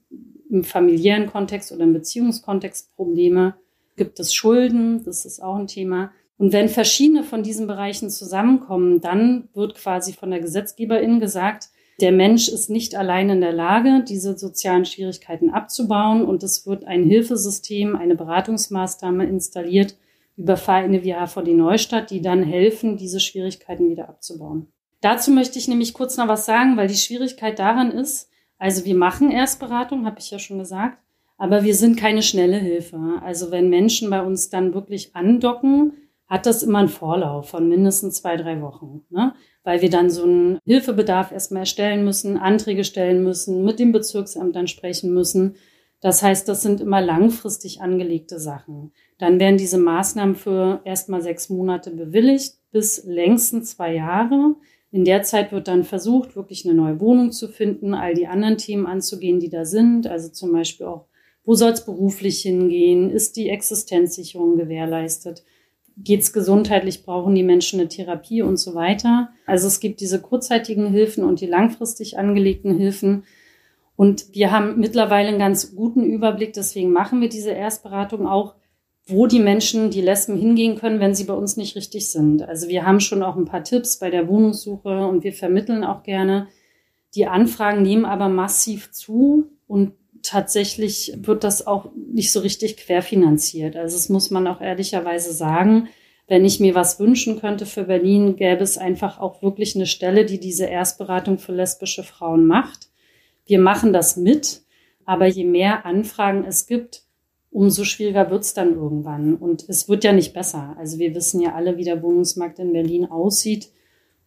im 0.54 0.64
familiären 0.64 1.28
Kontext 1.28 1.72
oder 1.72 1.84
im 1.84 1.94
Beziehungskontext 1.94 2.96
Probleme, 2.96 3.56
gibt 3.98 4.20
es 4.20 4.34
Schulden, 4.34 5.04
das 5.04 5.26
ist 5.26 5.42
auch 5.42 5.56
ein 5.56 5.68
Thema. 5.68 6.12
Und 6.38 6.54
wenn 6.54 6.70
verschiedene 6.70 7.24
von 7.24 7.44
diesen 7.44 7.68
Bereichen 7.68 8.10
zusammenkommen, 8.10 9.02
dann 9.02 9.50
wird 9.54 9.76
quasi 9.76 10.14
von 10.14 10.32
der 10.32 10.40
Gesetzgeberin 10.40 11.20
gesagt, 11.20 11.70
der 12.02 12.12
Mensch 12.12 12.50
ist 12.50 12.70
nicht 12.70 12.96
allein 12.96 13.30
in 13.30 13.42
der 13.42 13.54
Lage, 13.54 14.04
diese 14.08 14.38
sozialen 14.38 14.86
Schwierigkeiten 14.86 15.52
abzubauen 15.52 16.26
und 16.26 16.42
es 16.42 16.66
wird 16.66 16.86
ein 16.86 17.04
Hilfesystem, 17.04 17.96
eine 17.96 18.16
Beratungsmaßnahme 18.16 19.26
installiert 19.26 19.96
über 20.36 20.58
Vereine 20.58 21.04
wie 21.04 21.14
HVD 21.14 21.54
Neustadt, 21.54 22.10
die 22.10 22.22
dann 22.22 22.42
helfen, 22.42 22.98
diese 22.98 23.20
Schwierigkeiten 23.20 23.90
wieder 23.90 24.10
abzubauen. 24.10 24.68
Dazu 25.02 25.32
möchte 25.32 25.60
ich 25.60 25.68
nämlich 25.68 25.94
kurz 25.94 26.18
noch 26.18 26.28
was 26.28 26.46
sagen, 26.46 26.78
weil 26.78 26.88
die 26.88 26.96
Schwierigkeit 26.96 27.60
daran 27.60 27.92
ist, 27.92 28.30
also 28.58 28.86
wir 28.86 28.96
machen 28.96 29.32
Erstberatung, 29.32 30.06
habe 30.06 30.20
ich 30.20 30.32
ja 30.32 30.40
schon 30.40 30.60
gesagt, 30.60 30.98
aber 31.38 31.64
wir 31.64 31.76
sind 31.76 31.98
keine 31.98 32.22
schnelle 32.22 32.58
Hilfe. 32.58 33.00
Also 33.24 33.52
wenn 33.52 33.70
Menschen 33.70 34.10
bei 34.10 34.22
uns 34.22 34.50
dann 34.50 34.74
wirklich 34.74 35.16
andocken, 35.16 35.94
hat 36.28 36.46
das 36.46 36.64
immer 36.64 36.80
einen 36.80 36.88
Vorlauf 36.88 37.50
von 37.50 37.68
mindestens 37.70 38.16
zwei, 38.16 38.38
drei 38.38 38.62
Wochen, 38.62 39.04
ne? 39.10 39.34
weil 39.64 39.82
wir 39.82 39.90
dann 39.90 40.10
so 40.10 40.24
einen 40.24 40.60
Hilfebedarf 40.66 41.32
erstmal 41.32 41.62
erstellen 41.62 42.06
müssen, 42.06 42.38
Anträge 42.38 42.84
stellen 42.84 43.24
müssen, 43.24 43.64
mit 43.64 43.80
dem 43.80 43.92
Bezirksamt 43.92 44.56
dann 44.56 44.68
sprechen 44.68 45.14
müssen. 45.14 45.56
Das 46.02 46.24
heißt, 46.24 46.50
das 46.50 46.62
sind 46.62 46.82
immer 46.82 47.02
langfristig 47.02 47.82
angelegte 47.82 48.40
Sachen. 48.40 48.92
Dann 49.20 49.40
werden 49.40 49.58
diese 49.58 49.78
Maßnahmen 49.78 50.36
für 50.36 50.82
erstmal 50.86 51.22
sechs 51.22 51.50
Monate 51.50 51.92
bewilligt, 51.92 52.56
bis 52.72 53.04
längstens 53.06 53.72
zwei 53.76 53.94
Jahre. 53.94 54.56
In 54.94 55.04
der 55.04 55.24
Zeit 55.24 55.52
wird 55.52 55.68
dann 55.68 55.84
versucht, 55.84 56.38
wirklich 56.38 56.66
eine 56.66 56.74
neue 56.74 57.02
Wohnung 57.02 57.32
zu 57.32 57.50
finden, 57.50 57.94
all 57.94 58.14
die 58.14 58.28
anderen 58.28 58.58
Themen 58.58 58.86
anzugehen, 58.86 59.42
die 59.42 59.50
da 59.50 59.66
sind. 59.66 60.08
Also 60.08 60.30
zum 60.30 60.54
Beispiel 60.54 60.86
auch, 60.86 61.08
wo 61.44 61.56
soll 61.56 61.72
es 61.72 61.84
beruflich 61.84 62.42
hingehen? 62.44 63.10
Ist 63.10 63.36
die 63.36 63.50
Existenzsicherung 63.50 64.56
gewährleistet? 64.56 65.44
geht's 65.98 66.34
gesundheitlich, 66.34 67.04
brauchen 67.04 67.36
die 67.36 67.44
Menschen 67.44 67.80
eine 67.80 67.90
Therapie 67.90 68.42
und 68.42 68.58
so 68.58 68.74
weiter. 68.76 69.30
Also 69.46 69.68
es 69.68 69.80
gibt 69.80 70.02
diese 70.02 70.22
kurzzeitigen 70.22 70.88
Hilfen 70.88 71.24
und 71.24 71.42
die 71.42 71.46
langfristig 71.46 72.18
angelegten 72.18 72.78
Hilfen. 72.78 73.24
Und 73.96 74.26
wir 74.34 74.52
haben 74.52 74.80
mittlerweile 74.80 75.30
einen 75.30 75.40
ganz 75.40 75.76
guten 75.76 76.04
Überblick, 76.04 76.54
deswegen 76.54 76.92
machen 76.92 77.22
wir 77.22 77.30
diese 77.30 77.52
Erstberatung 77.52 78.26
auch, 78.26 78.56
wo 79.06 79.28
die 79.28 79.40
Menschen, 79.40 79.90
die 79.90 80.02
Lesben 80.02 80.38
hingehen 80.38 80.78
können, 80.78 81.00
wenn 81.00 81.16
sie 81.16 81.26
bei 81.26 81.34
uns 81.34 81.58
nicht 81.58 81.76
richtig 81.76 82.10
sind. 82.10 82.42
Also 82.44 82.70
wir 82.70 82.86
haben 82.86 83.02
schon 83.02 83.22
auch 83.22 83.36
ein 83.36 83.46
paar 83.46 83.64
Tipps 83.64 83.98
bei 83.98 84.10
der 84.10 84.28
Wohnungssuche 84.28 85.06
und 85.08 85.24
wir 85.24 85.34
vermitteln 85.34 85.84
auch 85.84 86.04
gerne. 86.04 86.48
Die 87.16 87.28
Anfragen 87.28 87.82
nehmen 87.82 88.06
aber 88.06 88.30
massiv 88.30 88.92
zu 88.92 89.50
und 89.68 89.94
tatsächlich 90.22 91.14
wird 91.18 91.44
das 91.44 91.68
auch 91.68 91.90
nicht 91.96 92.32
so 92.32 92.40
richtig 92.40 92.78
querfinanziert. 92.78 93.76
Also 93.76 93.98
das 93.98 94.08
muss 94.08 94.32
man 94.32 94.48
auch 94.48 94.62
ehrlicherweise 94.62 95.34
sagen. 95.34 95.90
Wenn 96.28 96.46
ich 96.46 96.62
mir 96.62 96.74
was 96.74 97.00
wünschen 97.00 97.42
könnte 97.42 97.66
für 97.66 97.84
Berlin, 97.84 98.38
gäbe 98.38 98.64
es 98.64 98.78
einfach 98.78 99.20
auch 99.20 99.42
wirklich 99.42 99.76
eine 99.76 99.86
Stelle, 99.86 100.26
die 100.26 100.40
diese 100.40 100.66
Erstberatung 100.66 101.38
für 101.38 101.52
lesbische 101.52 102.04
Frauen 102.04 102.46
macht. 102.46 102.88
Wir 103.46 103.60
machen 103.60 103.92
das 103.92 104.16
mit, 104.16 104.62
aber 105.04 105.28
je 105.28 105.44
mehr 105.44 105.86
Anfragen 105.86 106.46
es 106.46 106.66
gibt, 106.66 107.03
umso 107.54 107.84
schwieriger 107.84 108.30
wird 108.30 108.44
es 108.44 108.54
dann 108.54 108.74
irgendwann. 108.74 109.36
Und 109.36 109.68
es 109.70 109.88
wird 109.88 110.04
ja 110.04 110.12
nicht 110.12 110.34
besser. 110.34 110.76
Also 110.78 110.98
wir 110.98 111.16
wissen 111.16 111.40
ja 111.40 111.54
alle, 111.54 111.78
wie 111.78 111.84
der 111.84 112.02
Wohnungsmarkt 112.02 112.60
in 112.60 112.74
Berlin 112.74 113.06
aussieht. 113.06 113.72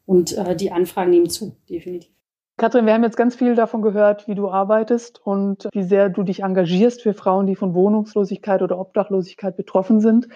Und 0.07 0.37
äh, 0.39 0.55
die 0.55 0.71
Anfragen 0.71 1.11
nehmen 1.11 1.29
zu, 1.29 1.57
definitiv. 1.69 2.13
Katrin, 2.57 2.87
wir 2.87 2.95
haben 2.95 3.03
jetzt 3.03 3.17
ganz 3.19 3.35
viel 3.35 3.55
davon 3.55 3.83
gehört, 3.83 4.29
wie 4.29 4.35
du 4.35 4.49
arbeitest 4.49 5.21
und 5.27 5.69
wie 5.73 5.83
sehr 5.83 6.09
du 6.09 6.23
dich 6.23 6.43
engagierst 6.43 7.03
für 7.03 7.13
Frauen, 7.13 7.47
die 7.47 7.57
von 7.57 7.75
Wohnungslosigkeit 7.75 8.63
oder 8.63 8.79
Obdachlosigkeit 8.79 9.57
betroffen 9.57 10.01
sind. 10.01 10.29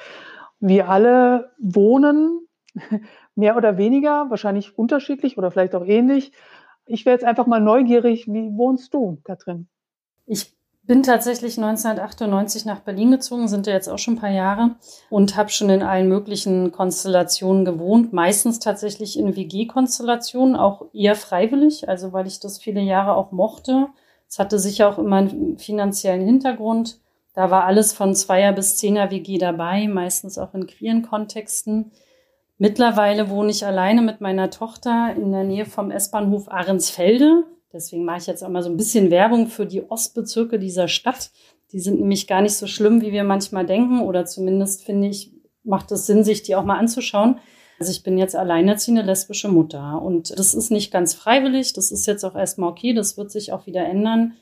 Wir 0.59 0.91
alle 0.91 1.53
wohnen 1.59 2.47
mehr 3.37 3.57
oder 3.57 3.79
weniger, 3.79 4.29
wahrscheinlich 4.29 4.77
unterschiedlich 4.77 5.39
oder 5.39 5.51
vielleicht 5.51 5.75
auch 5.75 5.87
ähnlich. 5.87 6.33
Ich 6.85 7.07
wäre 7.07 7.15
jetzt 7.15 7.25
einfach 7.25 7.47
mal 7.47 7.61
neugierig, 7.61 8.27
wie 8.27 8.55
wohnst 8.55 8.93
du, 8.93 9.21
Katrin? 9.25 9.69
Ich 10.27 10.60
bin 10.91 11.05
tatsächlich 11.05 11.57
1998 11.57 12.65
nach 12.65 12.81
Berlin 12.81 13.13
gezogen, 13.13 13.47
sind 13.47 13.69
ja 13.69 13.75
jetzt 13.75 13.87
auch 13.87 13.97
schon 13.97 14.15
ein 14.15 14.21
paar 14.21 14.33
Jahre 14.33 14.75
und 15.09 15.37
habe 15.37 15.49
schon 15.49 15.71
in 15.71 15.85
allen 15.85 16.09
möglichen 16.09 16.73
Konstellationen 16.73 17.65
gewohnt, 17.65 18.13
meistens 18.13 18.59
tatsächlich 18.59 19.17
in 19.17 19.37
WG-Konstellationen, 19.37 20.57
auch 20.57 20.87
eher 20.93 21.15
freiwillig, 21.15 21.89
also 21.89 22.13
weil 22.13 22.27
ich 22.27 22.41
das 22.41 22.59
viele 22.59 22.81
Jahre 22.81 23.15
auch 23.15 23.31
mochte. 23.31 23.87
Es 24.29 24.41
hatte 24.41 24.59
sicher 24.59 24.89
auch 24.89 24.99
immer 24.99 25.19
einen 25.19 25.59
finanziellen 25.59 26.27
Hintergrund. 26.27 26.99
Da 27.35 27.53
war 27.53 27.67
alles 27.67 27.93
von 27.93 28.17
Zweier 28.17 28.53
bis 28.53 28.77
Zehner 28.77 29.13
WG 29.13 29.39
dabei, 29.39 29.87
meistens 29.87 30.39
auch 30.39 30.55
in 30.55 30.67
queeren 30.67 31.03
Kontexten. 31.03 31.93
Mittlerweile 32.59 33.31
wohne 33.31 33.53
ich 33.53 33.65
alleine 33.65 34.03
mit 34.03 34.21
meiner 34.21 34.51
Tochter 34.51 35.15
in 35.15 35.31
der 35.31 35.45
Nähe 35.45 35.67
vom 35.67 35.93
S-Bahnhof 35.93 36.51
Ahrensfelde. 36.51 37.45
Deswegen 37.73 38.05
mache 38.05 38.19
ich 38.19 38.27
jetzt 38.27 38.43
auch 38.43 38.49
mal 38.49 38.63
so 38.63 38.71
ein 38.71 38.77
bisschen 38.77 39.11
Werbung 39.11 39.47
für 39.47 39.67
die 39.67 39.89
Ostbezirke 39.89 40.59
dieser 40.59 40.89
Stadt. 40.89 41.31
Die 41.73 41.81
sind 41.81 42.01
nämlich 42.01 42.27
gar 42.27 42.43
nicht 42.43 42.55
so 42.55 42.67
schlimm, 42.67 43.01
wie 43.01 43.13
wir 43.13 43.25
manchmal 43.25 43.65
denken. 43.65 44.01
Oder 44.01 44.25
zumindest 44.25 44.83
finde 44.83 45.09
ich, 45.09 45.33
macht 45.63 45.93
es 45.93 46.07
Sinn, 46.07 46.25
sich 46.25 46.43
die 46.43 46.57
auch 46.57 46.65
mal 46.65 46.79
anzuschauen. 46.79 47.39
Also 47.79 47.93
ich 47.93 48.03
bin 48.03 48.19
jetzt 48.19 48.37
alleinerziehende 48.37 49.03
lesbische 49.03 49.49
Mutter 49.49 50.03
und 50.03 50.39
das 50.39 50.55
ist 50.55 50.71
nicht 50.71 50.93
ganz 50.93 51.15
freiwillig. 51.15 51.73
Das 51.73 51.91
ist 51.91 52.07
jetzt 52.07 52.25
auch 52.25 52.35
erstmal 52.35 52.71
okay. 52.71 52.93
Das 52.93 53.17
wird 53.17 53.31
sich 53.31 53.53
auch 53.53 53.67
wieder 53.67 53.85
ändern. 53.87 54.35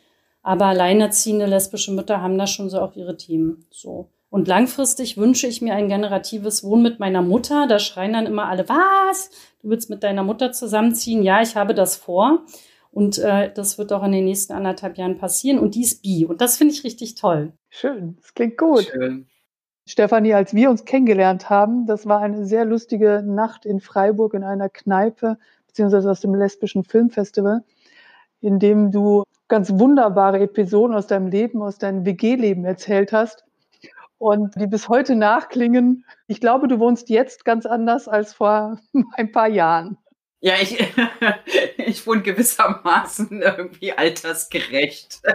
Aber 0.42 0.66
alleinerziehende 0.66 1.47
lesbische 1.47 1.92
Mütter 1.92 2.23
haben 2.23 2.38
da 2.38 2.47
schon 2.47 2.70
so 2.70 2.80
auch 2.80 2.97
ihre 2.97 3.16
Themen. 3.16 3.66
So. 3.70 4.08
Und 4.30 4.49
langfristig 4.49 5.16
wünsche 5.16 5.47
ich 5.47 5.62
mir 5.62 5.75
ein 5.75 5.88
generatives 5.88 6.64
Wohnen 6.64 6.82
mit 6.82 6.99
meiner 6.99 7.23
Mutter. 7.23 7.66
Da 7.66 7.78
schreien 7.78 8.14
dann 8.14 8.26
immer 8.26 8.47
alle, 8.47 8.68
was? 8.68 9.30
Du 9.62 9.70
willst 9.70 9.88
mit 9.88 10.02
deiner 10.02 10.25
Mutter 10.25 10.52
zusammenziehen? 10.52 11.23
Ja, 11.23 11.40
ich 11.40 11.54
habe 11.54 11.75
das 11.75 11.97
vor. 11.97 12.40
Und 12.90 13.18
äh, 13.18 13.52
das 13.52 13.78
wird 13.78 13.92
auch 13.92 14.02
in 14.02 14.12
den 14.12 14.25
nächsten 14.25 14.52
anderthalb 14.52 14.97
Jahren 14.99 15.18
passieren. 15.18 15.59
Und 15.59 15.75
die 15.75 15.83
ist 15.83 16.02
bi. 16.02 16.25
Und 16.25 16.40
das 16.40 16.57
finde 16.57 16.75
ich 16.75 16.85
richtig 16.85 17.14
toll. 17.14 17.52
Schön, 17.71 18.16
das 18.21 18.35
klingt 18.35 18.57
gut. 18.57 18.85
Schön. 18.85 19.26
Stefanie, 19.87 20.35
als 20.35 20.54
wir 20.54 20.68
uns 20.68 20.85
kennengelernt 20.85 21.49
haben, 21.49 21.87
das 21.87 22.07
war 22.07 22.21
eine 22.21 22.45
sehr 22.45 22.66
lustige 22.66 23.23
Nacht 23.25 23.64
in 23.64 23.80
Freiburg 23.80 24.35
in 24.35 24.45
einer 24.45 24.68
Kneipe, 24.68 25.38
beziehungsweise 25.66 26.11
aus 26.11 26.21
dem 26.21 26.35
lesbischen 26.35 26.85
Filmfestival, 26.85 27.64
in 28.40 28.59
dem 28.59 28.90
du 28.90 29.23
ganz 29.49 29.71
wunderbare 29.73 30.40
Episoden 30.40 30.95
aus 30.95 31.07
deinem 31.07 31.28
Leben, 31.28 31.62
aus 31.62 31.78
deinem 31.78 32.04
WG-Leben 32.04 32.66
erzählt 32.66 33.12
hast 33.12 33.45
und 34.18 34.54
die 34.61 34.66
bis 34.66 34.88
heute 34.88 35.16
nachklingen. 35.16 36.04
Ich 36.26 36.40
glaube, 36.40 36.68
du 36.68 36.78
wohnst 36.78 37.09
jetzt 37.09 37.45
ganz 37.45 37.64
anders 37.64 38.09
als 38.09 38.35
vor 38.35 38.78
ein 39.14 39.33
paar 39.33 39.49
Jahren. 39.49 39.97
Ja, 40.40 40.54
ich, 40.61 40.78
ich 41.78 42.07
wohne 42.07 42.23
gewissermaßen 42.23 43.42
irgendwie 43.42 43.92
altersgerecht. 43.92 45.21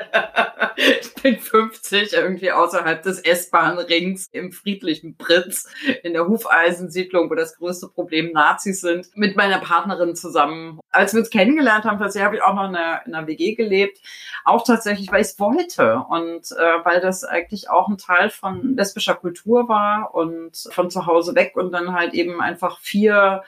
Ich 0.75 1.13
bin 1.21 1.37
50, 1.37 2.13
irgendwie 2.13 2.51
außerhalb 2.51 3.03
des 3.03 3.19
S-Bahn-Rings 3.19 4.27
im 4.31 4.51
friedlichen 4.51 5.17
Pritz 5.17 5.67
in 6.01 6.13
der 6.13 6.27
Hufeisensiedlung, 6.27 7.29
wo 7.29 7.35
das 7.35 7.57
größte 7.57 7.89
Problem 7.89 8.31
Nazis 8.31 8.81
sind, 8.81 9.07
mit 9.15 9.35
meiner 9.35 9.59
Partnerin 9.59 10.15
zusammen. 10.15 10.79
Als 10.89 11.13
wir 11.13 11.19
uns 11.19 11.29
kennengelernt 11.29 11.85
haben, 11.85 11.99
tatsächlich 11.99 12.25
habe 12.25 12.35
ich 12.37 12.41
auch 12.41 12.55
noch 12.55 12.67
in 12.67 12.75
einer, 12.75 13.05
in 13.05 13.13
einer 13.13 13.27
WG 13.27 13.53
gelebt. 13.53 13.99
Auch 14.45 14.65
tatsächlich, 14.65 15.11
weil 15.11 15.21
ich 15.21 15.27
es 15.27 15.39
wollte 15.39 15.99
und 16.09 16.51
äh, 16.51 16.85
weil 16.85 17.01
das 17.01 17.23
eigentlich 17.23 17.69
auch 17.69 17.87
ein 17.87 17.99
Teil 17.99 18.31
von 18.31 18.75
lesbischer 18.75 19.15
Kultur 19.15 19.69
war 19.69 20.15
und 20.15 20.57
von 20.71 20.89
zu 20.89 21.05
Hause 21.05 21.35
weg 21.35 21.51
und 21.55 21.71
dann 21.71 21.93
halt 21.93 22.15
eben 22.15 22.41
einfach 22.41 22.79
vier 22.79 23.43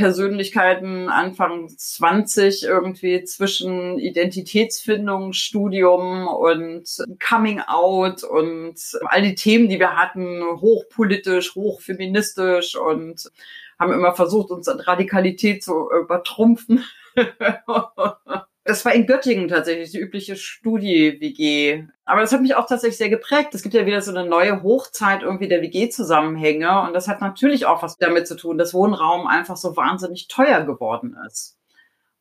Persönlichkeiten 0.00 1.10
Anfang 1.10 1.68
20 1.68 2.62
irgendwie 2.62 3.22
zwischen 3.24 3.98
Identitätsfindung, 3.98 5.34
Studium 5.34 6.26
und 6.26 6.88
Coming 7.22 7.60
Out 7.60 8.24
und 8.24 8.80
all 9.04 9.20
die 9.20 9.34
Themen, 9.34 9.68
die 9.68 9.78
wir 9.78 9.96
hatten, 9.96 10.42
hochpolitisch, 10.42 11.54
hochfeministisch 11.54 12.76
und 12.76 13.30
haben 13.78 13.92
immer 13.92 14.14
versucht, 14.14 14.50
uns 14.50 14.68
an 14.68 14.80
Radikalität 14.80 15.62
zu 15.62 15.90
übertrumpfen. 15.92 16.82
Das 18.64 18.84
war 18.84 18.92
in 18.92 19.06
Göttingen 19.06 19.48
tatsächlich 19.48 19.90
die 19.90 19.98
übliche 19.98 20.36
Studie-WG. 20.36 21.84
Aber 22.04 22.20
das 22.20 22.32
hat 22.32 22.42
mich 22.42 22.54
auch 22.54 22.66
tatsächlich 22.66 22.98
sehr 22.98 23.08
geprägt. 23.08 23.54
Es 23.54 23.62
gibt 23.62 23.74
ja 23.74 23.86
wieder 23.86 24.02
so 24.02 24.10
eine 24.10 24.28
neue 24.28 24.62
Hochzeit 24.62 25.22
irgendwie 25.22 25.48
der 25.48 25.62
WG-Zusammenhänge. 25.62 26.82
Und 26.82 26.92
das 26.92 27.08
hat 27.08 27.20
natürlich 27.22 27.64
auch 27.64 27.82
was 27.82 27.96
damit 27.96 28.28
zu 28.28 28.36
tun, 28.36 28.58
dass 28.58 28.74
Wohnraum 28.74 29.26
einfach 29.26 29.56
so 29.56 29.76
wahnsinnig 29.76 30.28
teuer 30.28 30.64
geworden 30.64 31.16
ist. 31.26 31.56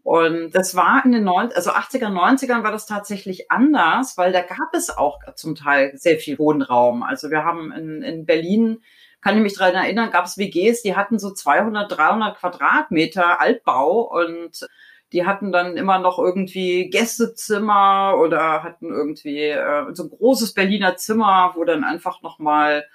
Und 0.04 0.52
das 0.52 0.76
war 0.76 1.04
in 1.06 1.12
den 1.12 1.24
90, 1.24 1.56
also 1.56 1.72
80er, 1.72 2.08
90ern 2.08 2.64
war 2.64 2.72
das 2.72 2.86
tatsächlich 2.86 3.52
anders, 3.52 4.18
weil 4.18 4.32
da 4.32 4.42
gab 4.42 4.74
es 4.74 4.90
auch 4.90 5.20
zum 5.36 5.56
Teil 5.56 5.92
sehr 5.96 6.18
viel 6.18 6.40
Wohnraum. 6.40 7.04
Also 7.04 7.30
wir 7.30 7.44
haben 7.44 7.72
in, 7.72 8.02
in 8.02 8.26
Berlin, 8.26 8.82
kann 9.22 9.36
ich 9.36 9.44
mich 9.44 9.56
daran 9.56 9.76
erinnern, 9.76 10.10
gab 10.12 10.26
es 10.26 10.38
WGs, 10.38 10.82
die 10.82 10.96
hatten 10.96 11.20
so 11.20 11.32
200, 11.32 11.92
300 11.92 12.38
Quadratmeter 12.38 13.42
Altbau 13.42 14.02
und 14.02 14.68
die 15.12 15.26
hatten 15.26 15.52
dann 15.52 15.78
immer 15.78 16.00
noch 16.00 16.20
irgendwie 16.20 16.90
Gästezimmer 16.90 18.16
oder 18.20 18.64
hatten 18.64 18.90
irgendwie 18.90 19.46
äh, 19.46 19.86
so 19.94 20.04
ein 20.04 20.10
großes 20.10 20.54
Berliner 20.54 20.98
Zimmer, 20.98 21.54
wo 21.56 21.64
dann 21.64 21.84
einfach 21.84 22.22
nochmal 22.22 22.86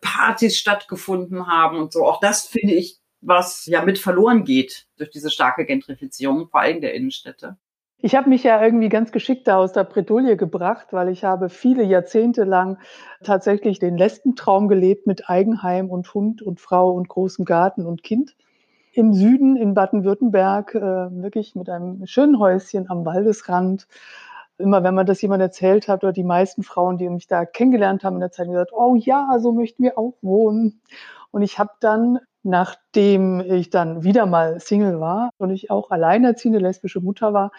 Partys 0.00 0.58
stattgefunden 0.58 1.46
haben 1.46 1.78
und 1.78 1.92
so. 1.92 2.04
Auch 2.04 2.20
das 2.20 2.46
finde 2.46 2.74
ich, 2.74 2.98
was 3.22 3.64
ja 3.66 3.82
mit 3.82 3.98
verloren 3.98 4.44
geht 4.44 4.86
durch 4.98 5.10
diese 5.10 5.30
starke 5.30 5.64
Gentrifizierung, 5.64 6.48
vor 6.48 6.60
allem 6.60 6.82
der 6.82 6.94
Innenstädte. 6.94 7.56
Ich 7.98 8.14
habe 8.14 8.28
mich 8.28 8.42
ja 8.42 8.62
irgendwie 8.62 8.90
ganz 8.90 9.12
geschickt 9.12 9.48
da 9.48 9.56
aus 9.56 9.72
der 9.72 9.84
Bredouille 9.84 10.36
gebracht, 10.36 10.88
weil 10.90 11.08
ich 11.08 11.24
habe 11.24 11.48
viele 11.48 11.84
Jahrzehnte 11.84 12.44
lang 12.44 12.78
tatsächlich 13.22 13.78
den 13.78 13.96
Lesbentraum 13.96 14.68
gelebt 14.68 15.06
mit 15.06 15.30
Eigenheim 15.30 15.88
und 15.88 16.12
Hund 16.12 16.42
und 16.42 16.60
Frau 16.60 16.90
und 16.90 17.08
großem 17.08 17.46
Garten 17.46 17.86
und 17.86 18.02
Kind 18.02 18.36
im 18.94 19.12
Süden 19.12 19.56
in 19.56 19.74
Baden-Württemberg, 19.74 20.74
äh, 20.74 20.80
wirklich 20.80 21.54
mit 21.54 21.68
einem 21.68 22.06
schönen 22.06 22.38
Häuschen 22.38 22.88
am 22.90 23.04
Waldesrand. 23.04 23.86
Immer 24.56 24.84
wenn 24.84 24.94
man 24.94 25.06
das 25.06 25.20
jemand 25.20 25.42
erzählt 25.42 25.88
hat, 25.88 26.04
oder 26.04 26.12
die 26.12 26.24
meisten 26.24 26.62
Frauen, 26.62 26.96
die 26.96 27.08
mich 27.08 27.26
da 27.26 27.44
kennengelernt 27.44 28.04
haben 28.04 28.14
in 28.14 28.20
der 28.20 28.30
Zeit, 28.30 28.46
gesagt, 28.46 28.72
oh 28.72 28.94
ja, 28.94 29.36
so 29.40 29.52
möchten 29.52 29.82
wir 29.82 29.98
auch 29.98 30.14
wohnen. 30.22 30.80
Und 31.32 31.42
ich 31.42 31.58
habe 31.58 31.72
dann, 31.80 32.20
nachdem 32.44 33.40
ich 33.40 33.70
dann 33.70 34.04
wieder 34.04 34.26
mal 34.26 34.60
Single 34.60 35.00
war 35.00 35.30
und 35.38 35.50
ich 35.50 35.70
auch 35.70 35.90
alleinerziehende 35.90 36.60
lesbische 36.60 37.00
Mutter 37.00 37.32
war, 37.32 37.50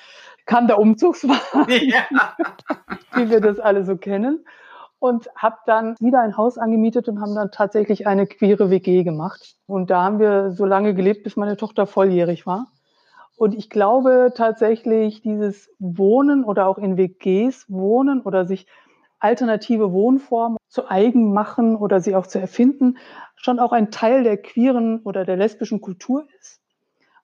kam 0.46 0.68
der 0.68 0.80
Umzugswagen, 0.80 1.89
ja. 1.89 2.04
wie 3.15 3.30
wir 3.30 3.42
das 3.42 3.60
alle 3.60 3.84
so 3.84 3.98
kennen 3.98 4.46
und 5.06 5.30
habe 5.36 5.58
dann 5.68 5.96
wieder 6.00 6.20
ein 6.22 6.36
Haus 6.36 6.58
angemietet 6.58 7.08
und 7.08 7.22
haben 7.22 7.36
dann 7.36 7.52
tatsächlich 7.52 8.08
eine 8.08 8.26
queere 8.26 8.72
WG 8.72 9.04
gemacht. 9.04 9.56
Und 9.68 9.92
da 9.92 10.04
haben 10.04 10.18
wir 10.18 10.52
so 10.52 10.66
lange 10.66 10.96
gelebt, 10.96 11.24
bis 11.24 11.36
meine 11.36 11.58
Tochter 11.58 11.86
volljährig 11.86 12.48
war. 12.48 12.66
Und 13.38 13.54
ich 13.54 13.70
glaube 13.70 14.34
tatsächlich, 14.36 15.22
dieses 15.22 15.70
Wohnen 15.78 16.44
oder 16.44 16.68
auch 16.68 16.80
in 16.80 16.98
WGs 16.98 17.66
wohnen 17.68 18.22
oder 18.22 18.46
sich 18.46 18.66
alternative 19.20 19.92
Wohnformen 19.92 20.58
zu 20.70 20.90
eigen 20.90 21.34
machen 21.34 21.76
oder 21.76 22.00
sie 22.00 22.16
auch 22.16 22.26
zu 22.26 22.40
erfinden, 22.40 22.98
schon 23.36 23.60
auch 23.60 23.74
ein 23.74 23.92
Teil 23.92 24.24
der 24.24 24.38
queeren 24.38 25.02
oder 25.02 25.24
der 25.24 25.38
lesbischen 25.38 25.82
Kultur 25.82 26.26
ist. 26.40 26.62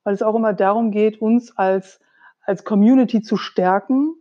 Weil 0.04 0.14
es 0.14 0.22
auch 0.22 0.36
immer 0.36 0.54
darum 0.54 0.92
geht, 0.92 1.20
uns 1.20 1.58
als, 1.58 2.00
als 2.46 2.64
Community 2.64 3.22
zu 3.22 3.38
stärken, 3.38 4.14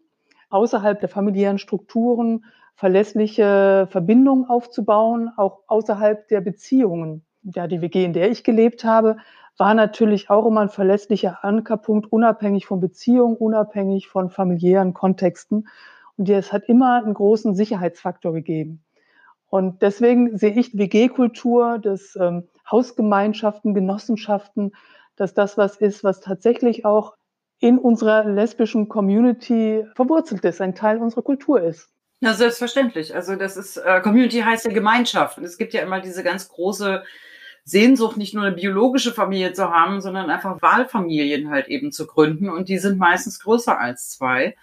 außerhalb 0.48 0.98
der 0.98 1.08
familiären 1.10 1.58
Strukturen, 1.58 2.44
verlässliche 2.74 3.88
Verbindungen 3.90 4.46
aufzubauen, 4.46 5.30
auch 5.36 5.60
außerhalb 5.66 6.28
der 6.28 6.40
Beziehungen. 6.40 7.24
Ja, 7.42 7.66
die 7.66 7.80
WG, 7.80 8.04
in 8.04 8.12
der 8.12 8.30
ich 8.30 8.44
gelebt 8.44 8.84
habe, 8.84 9.16
war 9.56 9.74
natürlich 9.74 10.30
auch 10.30 10.46
immer 10.46 10.62
ein 10.62 10.68
verlässlicher 10.68 11.44
Ankerpunkt, 11.44 12.10
unabhängig 12.10 12.66
von 12.66 12.80
Beziehungen, 12.80 13.36
unabhängig 13.36 14.08
von 14.08 14.30
familiären 14.30 14.94
Kontexten. 14.94 15.68
Und 16.16 16.28
es 16.28 16.52
hat 16.52 16.64
immer 16.68 17.02
einen 17.02 17.14
großen 17.14 17.54
Sicherheitsfaktor 17.54 18.32
gegeben. 18.32 18.82
Und 19.50 19.82
deswegen 19.82 20.38
sehe 20.38 20.52
ich 20.52 20.78
WG-Kultur, 20.78 21.78
das 21.78 22.16
ähm, 22.18 22.48
Hausgemeinschaften, 22.70 23.74
Genossenschaften, 23.74 24.72
dass 25.16 25.34
das 25.34 25.58
was 25.58 25.76
ist, 25.76 26.04
was 26.04 26.20
tatsächlich 26.20 26.84
auch 26.84 27.16
in 27.58 27.78
unserer 27.78 28.24
lesbischen 28.24 28.88
Community 28.88 29.84
verwurzelt 29.94 30.44
ist, 30.44 30.60
ein 30.60 30.74
Teil 30.74 30.98
unserer 30.98 31.22
Kultur 31.22 31.60
ist. 31.60 31.90
Ja, 32.20 32.34
selbstverständlich. 32.34 33.14
Also 33.14 33.34
das 33.34 33.56
ist, 33.56 33.78
äh, 33.78 34.00
Community 34.02 34.40
heißt 34.40 34.66
ja 34.66 34.72
Gemeinschaft. 34.72 35.38
Und 35.38 35.44
es 35.44 35.56
gibt 35.56 35.72
ja 35.72 35.80
immer 35.82 36.00
diese 36.00 36.22
ganz 36.22 36.48
große 36.48 37.02
Sehnsucht, 37.64 38.16
nicht 38.18 38.34
nur 38.34 38.44
eine 38.44 38.54
biologische 38.54 39.12
Familie 39.12 39.52
zu 39.54 39.70
haben, 39.70 40.00
sondern 40.00 40.28
einfach 40.28 40.60
Wahlfamilien 40.60 41.50
halt 41.50 41.68
eben 41.68 41.92
zu 41.92 42.06
gründen. 42.06 42.50
Und 42.50 42.68
die 42.68 42.78
sind 42.78 42.98
meistens 42.98 43.40
größer 43.40 43.78
als 43.78 44.10
zwei. 44.10 44.56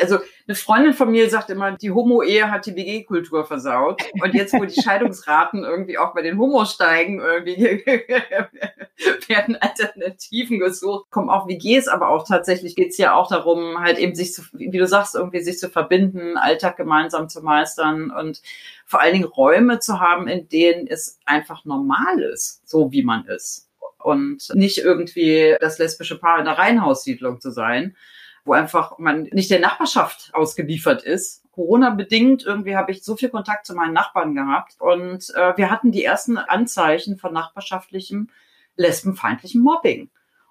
Also 0.00 0.18
eine 0.46 0.54
Freundin 0.56 0.94
von 0.94 1.10
mir 1.10 1.30
sagt 1.30 1.50
immer, 1.50 1.72
die 1.72 1.92
Homo-Ehe 1.92 2.50
hat 2.50 2.66
die 2.66 2.74
WG-Kultur 2.74 3.44
versaut. 3.44 4.02
Und 4.20 4.34
jetzt, 4.34 4.52
wo 4.52 4.64
die 4.64 4.80
Scheidungsraten 4.82 5.64
irgendwie 5.64 5.98
auch 5.98 6.12
bei 6.12 6.22
den 6.22 6.38
Homos 6.38 6.72
steigen, 6.72 7.20
irgendwie 7.20 7.56
werden 9.28 9.56
Alternativen 9.56 10.58
gesucht, 10.58 11.10
kommen 11.10 11.30
auch 11.30 11.46
WGs, 11.46 11.88
aber 11.88 12.08
auch 12.08 12.26
tatsächlich 12.26 12.74
geht's 12.74 12.98
ja 12.98 13.14
auch 13.14 13.28
darum, 13.28 13.80
halt 13.80 13.98
eben 13.98 14.14
sich 14.14 14.32
zu, 14.32 14.42
wie 14.52 14.70
du 14.70 14.86
sagst, 14.86 15.14
irgendwie 15.14 15.40
sich 15.40 15.58
zu 15.58 15.68
verbinden, 15.68 16.36
Alltag 16.36 16.76
gemeinsam 16.76 17.28
zu 17.28 17.42
meistern 17.42 18.10
und 18.10 18.42
vor 18.86 19.00
allen 19.00 19.12
Dingen 19.12 19.24
Räume 19.26 19.78
zu 19.78 20.00
haben, 20.00 20.26
in 20.26 20.48
denen 20.48 20.86
es 20.88 21.20
einfach 21.24 21.64
normal 21.64 22.20
ist, 22.22 22.68
so 22.68 22.90
wie 22.90 23.04
man 23.04 23.24
ist. 23.26 23.68
Und 23.98 24.48
nicht 24.54 24.78
irgendwie 24.78 25.56
das 25.60 25.78
lesbische 25.78 26.18
Paar 26.18 26.38
in 26.38 26.46
der 26.46 26.58
Reihenhaussiedlung 26.58 27.40
zu 27.40 27.50
sein 27.50 27.94
wo 28.44 28.52
einfach 28.52 28.98
man 28.98 29.24
nicht 29.24 29.50
der 29.50 29.60
Nachbarschaft 29.60 30.30
ausgeliefert 30.32 31.02
ist. 31.02 31.44
Corona-bedingt 31.52 32.44
irgendwie 32.44 32.76
habe 32.76 32.92
ich 32.92 33.02
so 33.02 33.16
viel 33.16 33.28
Kontakt 33.28 33.66
zu 33.66 33.74
meinen 33.74 33.92
Nachbarn 33.92 34.34
gehabt 34.34 34.76
und 34.80 35.30
äh, 35.34 35.56
wir 35.56 35.70
hatten 35.70 35.92
die 35.92 36.04
ersten 36.04 36.38
Anzeichen 36.38 37.16
von 37.16 37.32
nachbarschaftlichem 37.32 38.30
lesbenfeindlichem 38.76 39.60
Mobbing. 39.60 40.10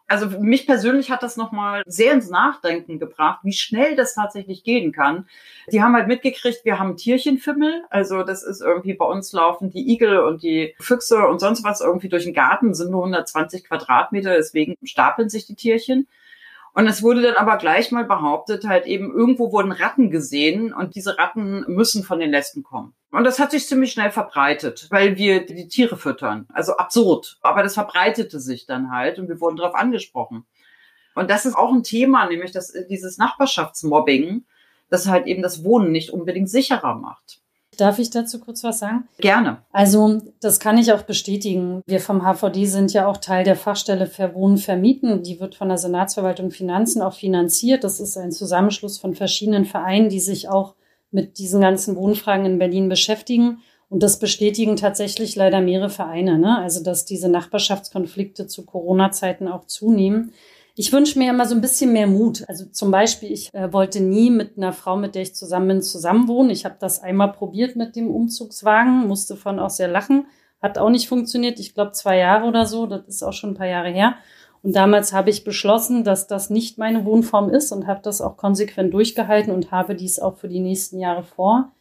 Also 0.10 0.28
mich 0.40 0.66
persönlich 0.66 1.12
hat 1.12 1.22
das 1.22 1.38
nochmal 1.38 1.84
sehr 1.86 2.14
ins 2.14 2.32
Nachdenken 2.32 2.98
gebracht, 2.98 3.42
wie 3.44 3.54
schnell 3.54 3.96
das 3.96 4.16
tatsächlich 4.16 4.64
gehen 4.64 4.92
kann. 4.92 5.28
Die 5.72 5.84
haben 5.84 5.94
halt 5.94 6.08
mitgekriegt, 6.08 6.66
wir 6.66 6.80
haben 6.80 6.98
Tierchenfimmel. 6.98 7.84
Also 7.92 8.24
das 8.24 8.42
ist 8.42 8.60
irgendwie 8.60 8.96
bei 8.96 9.06
uns 9.06 9.32
laufen 9.34 9.70
die 9.70 9.88
Igel 9.92 10.18
und 10.22 10.42
die 10.42 10.74
Füchse 10.80 11.28
und 11.28 11.40
sonst 11.40 11.64
was 11.64 11.82
irgendwie 11.82 12.10
durch 12.10 12.24
den 12.24 12.34
Garten, 12.34 12.74
sind 12.74 12.90
nur 12.90 13.04
120 13.04 13.66
Quadratmeter, 13.66 14.34
deswegen 14.34 14.76
stapeln 14.84 15.30
sich 15.30 15.46
die 15.46 15.56
Tierchen. 15.56 16.08
Und 16.80 16.88
es 16.88 17.04
wurde 17.04 17.22
dann 17.22 17.36
aber 17.36 17.58
gleich 17.58 17.92
mal 17.92 18.06
behauptet, 18.06 18.66
halt 18.66 18.86
eben 18.86 19.14
irgendwo 19.14 19.52
wurden 19.52 19.74
Ratten 19.74 20.12
gesehen 20.12 20.72
und 20.72 20.96
diese 20.96 21.18
Ratten 21.18 21.66
müssen 21.68 22.04
von 22.04 22.22
den 22.22 22.32
Lesben 22.32 22.64
kommen. 22.64 22.94
Und 23.12 23.26
das 23.26 23.38
hat 23.38 23.52
sich 23.52 23.68
ziemlich 23.68 23.92
schnell 23.92 24.12
verbreitet, 24.12 24.88
weil 24.90 25.18
wir 25.18 25.46
die 25.46 25.68
Tiere 25.68 25.98
füttern. 25.98 26.48
Also 26.54 26.78
absurd. 26.78 27.38
Aber 27.42 27.64
das 27.64 27.74
verbreitete 27.74 28.40
sich 28.40 28.66
dann 28.66 28.92
halt 28.92 29.20
und 29.20 29.28
wir 29.28 29.42
wurden 29.42 29.58
darauf 29.58 29.76
angesprochen. 29.76 30.46
Und 31.16 31.30
das 31.30 31.46
ist 31.46 31.58
auch 31.58 31.74
ein 31.74 31.84
Thema, 31.84 32.30
nämlich 32.30 32.54
dass 32.54 32.72
dieses 32.90 33.18
Nachbarschaftsmobbing, 33.18 34.46
das 34.90 35.06
halt 35.06 35.28
eben 35.28 35.42
das 35.42 35.66
Wohnen 35.66 35.92
nicht 35.92 36.12
unbedingt 36.12 36.50
sicherer 36.50 36.96
macht. 36.96 37.42
Darf 37.80 38.00
ich 38.00 38.10
dazu 38.10 38.40
kurz 38.40 38.64
was 38.64 38.80
sagen? 38.80 39.08
Gerne. 39.20 39.60
Also, 39.72 40.22
das 40.42 40.60
kann 40.60 40.78
ich 40.78 40.92
auch 40.92 41.04
bestätigen. 41.04 41.82
Wir 41.86 42.00
vom 42.00 42.24
HVD 42.24 42.66
sind 42.66 42.92
ja 42.94 43.08
auch 43.08 43.18
Teil 43.18 43.44
der 43.44 43.56
Fachstelle 43.56 44.08
Verwohnen 44.08 44.58
vermieten. 44.58 45.24
Die 45.24 45.40
wird 45.40 45.56
von 45.56 45.70
der 45.70 45.78
Senatsverwaltung 45.78 46.52
Finanzen 46.52 47.02
auch 47.02 47.14
finanziert. 47.14 47.84
Das 47.84 48.00
ist 48.00 48.18
ein 48.18 48.32
Zusammenschluss 48.32 48.98
von 48.98 49.16
verschiedenen 49.16 49.66
Vereinen, 49.66 50.10
die 50.10 50.20
sich 50.20 50.50
auch 50.50 50.76
mit 51.12 51.38
diesen 51.38 51.62
ganzen 51.62 51.96
Wohnfragen 51.96 52.46
in 52.46 52.60
Berlin 52.60 52.90
beschäftigen. 52.90 53.60
Und 53.90 54.04
das 54.04 54.20
bestätigen 54.20 54.76
tatsächlich 54.76 55.36
leider 55.36 55.62
mehrere 55.62 55.90
Vereine. 55.90 56.38
Ne? 56.38 56.58
Also, 56.60 56.84
dass 56.84 57.06
diese 57.06 57.30
Nachbarschaftskonflikte 57.30 58.48
zu 58.48 58.66
Corona-Zeiten 58.66 59.48
auch 59.48 59.66
zunehmen. 59.66 60.34
Ich 60.80 60.94
wünsche 60.94 61.20
mir 61.20 61.32
immer 61.32 61.46
so 61.46 61.56
ein 61.56 61.60
bisschen 61.60 61.92
mehr 61.92 62.08
Mut. 62.08 62.46
Also 62.48 62.64
zum 62.64 62.90
Beispiel, 62.90 63.34
ich 63.34 63.54
äh, 63.54 63.74
wollte 63.74 64.00
nie 64.00 64.30
mit 64.30 64.56
einer 64.56 64.72
Frau, 64.72 64.96
mit 64.96 65.14
der 65.14 65.24
ich 65.24 65.36
zusammen 65.36 65.68
bin, 65.68 65.82
zusammenwohnen. 65.82 66.52
Ich 66.52 66.64
habe 66.64 66.78
das 66.80 67.04
einmal 67.04 67.34
probiert 67.34 67.76
mit 67.76 67.98
dem 67.98 68.10
Umzugswagen, 68.10 69.06
musste 69.06 69.36
von 69.36 69.60
auch 69.60 69.72
sehr 69.72 69.90
lachen. 69.90 70.28
Hat 70.62 70.78
auch 70.78 70.90
nicht 70.90 71.10
funktioniert. 71.10 71.60
Ich 71.60 71.74
glaube 71.74 71.92
zwei 71.92 72.20
Jahre 72.20 72.48
oder 72.48 72.66
so. 72.66 72.86
Das 72.86 73.06
ist 73.10 73.24
auch 73.24 73.34
schon 73.34 73.50
ein 73.50 73.56
paar 73.56 73.68
Jahre 73.68 73.90
her. 73.90 74.16
Und 74.64 74.74
damals 74.74 75.12
habe 75.12 75.30
ich 75.30 75.44
beschlossen, 75.44 76.06
dass 76.06 76.28
das 76.28 76.50
nicht 76.50 76.78
meine 76.78 77.04
Wohnform 77.04 77.50
ist 77.50 77.74
und 77.74 77.86
habe 77.86 78.00
das 78.02 78.22
auch 78.22 78.38
konsequent 78.38 78.94
durchgehalten 78.94 79.54
und 79.54 79.72
habe 79.72 79.96
dies 79.96 80.18
auch 80.18 80.38
für 80.38 80.48
die 80.48 80.62
nächsten 80.62 80.98
Jahre 80.98 81.24
vor. 81.24 81.74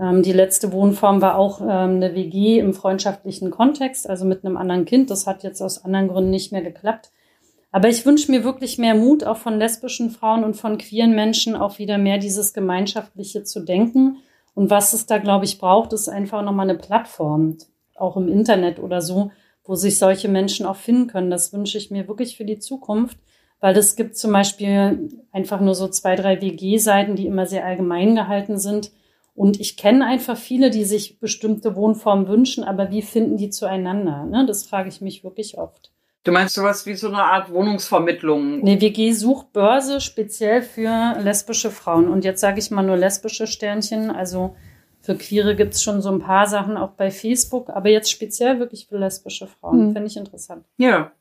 Ähm, 0.00 0.22
die 0.22 0.32
letzte 0.32 0.72
Wohnform 0.72 1.20
war 1.20 1.36
auch 1.36 1.60
ähm, 1.60 1.96
eine 1.96 2.14
WG 2.14 2.60
im 2.60 2.72
freundschaftlichen 2.72 3.50
Kontext, 3.50 4.08
also 4.08 4.24
mit 4.24 4.42
einem 4.42 4.56
anderen 4.56 4.86
Kind. 4.86 5.10
Das 5.10 5.26
hat 5.26 5.42
jetzt 5.42 5.60
aus 5.60 5.84
anderen 5.84 6.08
Gründen 6.08 6.30
nicht 6.30 6.50
mehr 6.50 6.62
geklappt. 6.62 7.10
Aber 7.70 7.88
ich 7.88 8.06
wünsche 8.06 8.30
mir 8.30 8.44
wirklich 8.44 8.78
mehr 8.78 8.94
Mut, 8.94 9.24
auch 9.24 9.36
von 9.36 9.58
lesbischen 9.58 10.10
Frauen 10.10 10.42
und 10.42 10.54
von 10.54 10.78
queeren 10.78 11.14
Menschen, 11.14 11.54
auch 11.54 11.78
wieder 11.78 11.98
mehr 11.98 12.18
dieses 12.18 12.54
Gemeinschaftliche 12.54 13.44
zu 13.44 13.60
denken. 13.60 14.18
Und 14.54 14.70
was 14.70 14.92
es 14.92 15.06
da, 15.06 15.18
glaube 15.18 15.44
ich, 15.44 15.58
braucht, 15.58 15.92
ist 15.92 16.08
einfach 16.08 16.42
nochmal 16.42 16.68
eine 16.68 16.78
Plattform, 16.78 17.58
auch 17.94 18.16
im 18.16 18.28
Internet 18.28 18.78
oder 18.78 19.00
so, 19.00 19.30
wo 19.64 19.74
sich 19.74 19.98
solche 19.98 20.28
Menschen 20.28 20.64
auch 20.64 20.76
finden 20.76 21.08
können. 21.08 21.30
Das 21.30 21.52
wünsche 21.52 21.76
ich 21.76 21.90
mir 21.90 22.08
wirklich 22.08 22.36
für 22.36 22.46
die 22.46 22.58
Zukunft, 22.58 23.18
weil 23.60 23.76
es 23.76 23.96
gibt 23.96 24.16
zum 24.16 24.32
Beispiel 24.32 25.10
einfach 25.30 25.60
nur 25.60 25.74
so 25.74 25.88
zwei, 25.88 26.16
drei 26.16 26.40
WG-Seiten, 26.40 27.16
die 27.16 27.26
immer 27.26 27.44
sehr 27.44 27.66
allgemein 27.66 28.14
gehalten 28.14 28.58
sind. 28.58 28.92
Und 29.34 29.60
ich 29.60 29.76
kenne 29.76 30.06
einfach 30.06 30.36
viele, 30.36 30.70
die 30.70 30.84
sich 30.84 31.20
bestimmte 31.20 31.76
Wohnformen 31.76 32.28
wünschen, 32.28 32.64
aber 32.64 32.90
wie 32.90 33.02
finden 33.02 33.36
die 33.36 33.50
zueinander? 33.50 34.24
Ne? 34.24 34.46
Das 34.46 34.64
frage 34.64 34.88
ich 34.88 35.00
mich 35.00 35.22
wirklich 35.22 35.58
oft. 35.58 35.92
Du 36.28 36.34
meinst 36.34 36.56
sowas 36.56 36.84
wie 36.84 36.92
so 36.92 37.08
eine 37.08 37.22
Art 37.22 37.50
Wohnungsvermittlung? 37.50 38.58
Nee, 38.58 38.82
WG 38.82 39.12
Suchbörse 39.12 40.02
speziell 40.02 40.60
für 40.60 41.16
lesbische 41.22 41.70
Frauen. 41.70 42.06
Und 42.06 42.22
jetzt 42.22 42.42
sage 42.42 42.58
ich 42.58 42.70
mal 42.70 42.82
nur 42.82 42.98
lesbische 42.98 43.46
Sternchen. 43.46 44.10
Also 44.10 44.54
für 45.00 45.14
Queere 45.14 45.56
gibt 45.56 45.72
es 45.72 45.82
schon 45.82 46.02
so 46.02 46.10
ein 46.10 46.18
paar 46.18 46.46
Sachen 46.46 46.76
auch 46.76 46.90
bei 46.90 47.10
Facebook, 47.10 47.70
aber 47.70 47.88
jetzt 47.88 48.10
speziell 48.10 48.58
wirklich 48.58 48.88
für 48.88 48.98
lesbische 48.98 49.46
Frauen. 49.46 49.86
Hm. 49.86 49.92
Finde 49.94 50.06
ich 50.06 50.18
interessant. 50.18 50.66
Ja, 50.76 51.12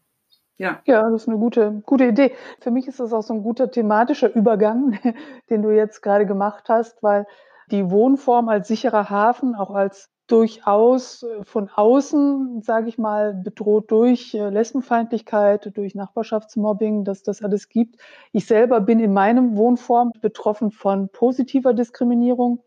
ja. 0.58 0.82
Ja, 0.84 1.10
das 1.10 1.22
ist 1.22 1.30
eine 1.30 1.38
gute, 1.38 1.82
gute 1.86 2.04
Idee. 2.04 2.34
Für 2.60 2.72
mich 2.72 2.86
ist 2.90 3.00
das 3.00 3.14
auch 3.14 3.24
so 3.24 3.34
ein 3.34 3.44
guter 3.44 3.72
thematischer 3.72 4.36
Übergang, 4.36 5.00
den 5.50 5.62
du 5.62 5.70
jetzt 5.70 6.02
gerade 6.02 6.26
gemacht 6.26 6.66
hast, 6.68 7.02
weil 7.02 7.26
die 7.72 7.90
Wohnform 7.90 8.50
als 8.50 8.68
sicherer 8.68 9.10
Hafen, 9.10 9.56
auch 9.56 9.72
als 9.72 10.10
durchaus 10.28 11.24
äh, 11.24 11.44
von 11.44 11.70
außen, 11.70 12.62
sage 12.62 12.90
ich 12.90 12.98
mal, 12.98 13.34
bedroht 13.34 13.92
durch 13.92 14.34
äh, 14.34 14.50
Lesbenfeindlichkeit, 14.50 15.76
durch 15.76 15.96
Nachbarschaftsmobbing, 15.96 17.04
dass 17.04 17.24
das 17.24 17.42
alles 17.42 17.70
gibt. 17.70 17.98
Ich 18.34 18.46
selber 18.46 18.82
bin 18.82 19.00
in 19.00 19.14
meinem 19.14 19.58
Wohnform 19.58 20.12
betroffen 20.22 20.72
von 20.72 21.10
positiver 21.10 21.74
Diskriminierung, 21.74 22.60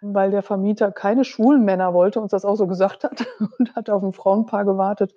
weil 0.00 0.30
der 0.30 0.42
Vermieter 0.42 0.92
keine 0.92 1.24
schwulen 1.24 1.64
Männer 1.64 1.94
wollte, 1.94 2.20
uns 2.20 2.32
das 2.32 2.44
auch 2.44 2.56
so 2.56 2.66
gesagt 2.66 3.04
hat 3.04 3.26
und 3.58 3.74
hat 3.74 3.88
auf 3.88 4.02
ein 4.02 4.12
Frauenpaar 4.12 4.64
gewartet. 4.64 5.14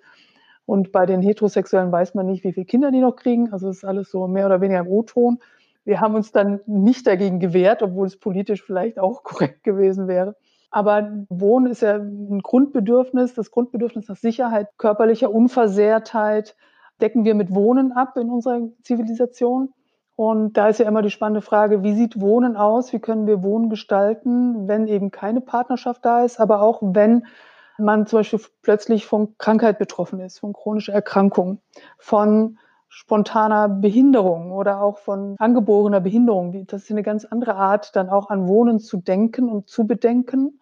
Und 0.64 0.92
bei 0.92 1.06
den 1.06 1.22
Heterosexuellen 1.22 1.90
weiß 1.90 2.14
man 2.14 2.26
nicht, 2.26 2.44
wie 2.44 2.52
viele 2.52 2.66
Kinder 2.66 2.90
die 2.90 3.00
noch 3.00 3.16
kriegen. 3.16 3.52
Also 3.52 3.70
es 3.70 3.78
ist 3.78 3.84
alles 3.84 4.10
so 4.10 4.28
mehr 4.28 4.46
oder 4.46 4.60
weniger 4.60 4.80
im 4.80 4.88
O-Ton. 4.88 5.38
Wir 5.84 6.00
haben 6.00 6.14
uns 6.14 6.30
dann 6.30 6.60
nicht 6.66 7.06
dagegen 7.06 7.40
gewehrt, 7.40 7.82
obwohl 7.82 8.06
es 8.06 8.18
politisch 8.18 8.62
vielleicht 8.62 8.98
auch 8.98 9.22
korrekt 9.24 9.64
gewesen 9.64 10.06
wäre. 10.06 10.36
Aber 10.70 11.24
Wohnen 11.28 11.70
ist 11.70 11.82
ja 11.82 11.96
ein 11.96 12.40
Grundbedürfnis, 12.42 13.34
das 13.34 13.50
Grundbedürfnis 13.50 14.08
nach 14.08 14.16
Sicherheit, 14.16 14.68
körperlicher 14.76 15.32
Unversehrtheit 15.32 16.56
decken 17.00 17.24
wir 17.24 17.34
mit 17.34 17.54
Wohnen 17.54 17.92
ab 17.92 18.16
in 18.16 18.28
unserer 18.28 18.60
Zivilisation. 18.82 19.72
Und 20.16 20.54
da 20.54 20.68
ist 20.68 20.80
ja 20.80 20.88
immer 20.88 21.02
die 21.02 21.10
spannende 21.10 21.42
Frage, 21.42 21.84
wie 21.84 21.94
sieht 21.94 22.20
Wohnen 22.20 22.56
aus? 22.56 22.92
Wie 22.92 22.98
können 22.98 23.26
wir 23.26 23.42
Wohnen 23.44 23.70
gestalten, 23.70 24.66
wenn 24.66 24.88
eben 24.88 25.12
keine 25.12 25.40
Partnerschaft 25.40 26.04
da 26.04 26.24
ist, 26.24 26.40
aber 26.40 26.60
auch 26.60 26.80
wenn 26.82 27.24
man 27.78 28.06
zum 28.06 28.18
Beispiel 28.18 28.40
plötzlich 28.62 29.06
von 29.06 29.38
Krankheit 29.38 29.78
betroffen 29.78 30.18
ist, 30.18 30.40
von 30.40 30.52
chronischer 30.52 30.92
Erkrankung, 30.92 31.60
von 31.98 32.58
spontaner 32.88 33.68
Behinderung 33.68 34.52
oder 34.52 34.80
auch 34.82 34.98
von 34.98 35.36
angeborener 35.38 36.00
Behinderung. 36.00 36.66
Das 36.66 36.84
ist 36.84 36.90
eine 36.90 37.02
ganz 37.02 37.24
andere 37.24 37.54
Art, 37.54 37.94
dann 37.94 38.08
auch 38.08 38.30
an 38.30 38.48
Wohnen 38.48 38.80
zu 38.80 38.96
denken 38.96 39.48
und 39.48 39.68
zu 39.68 39.86
bedenken. 39.86 40.60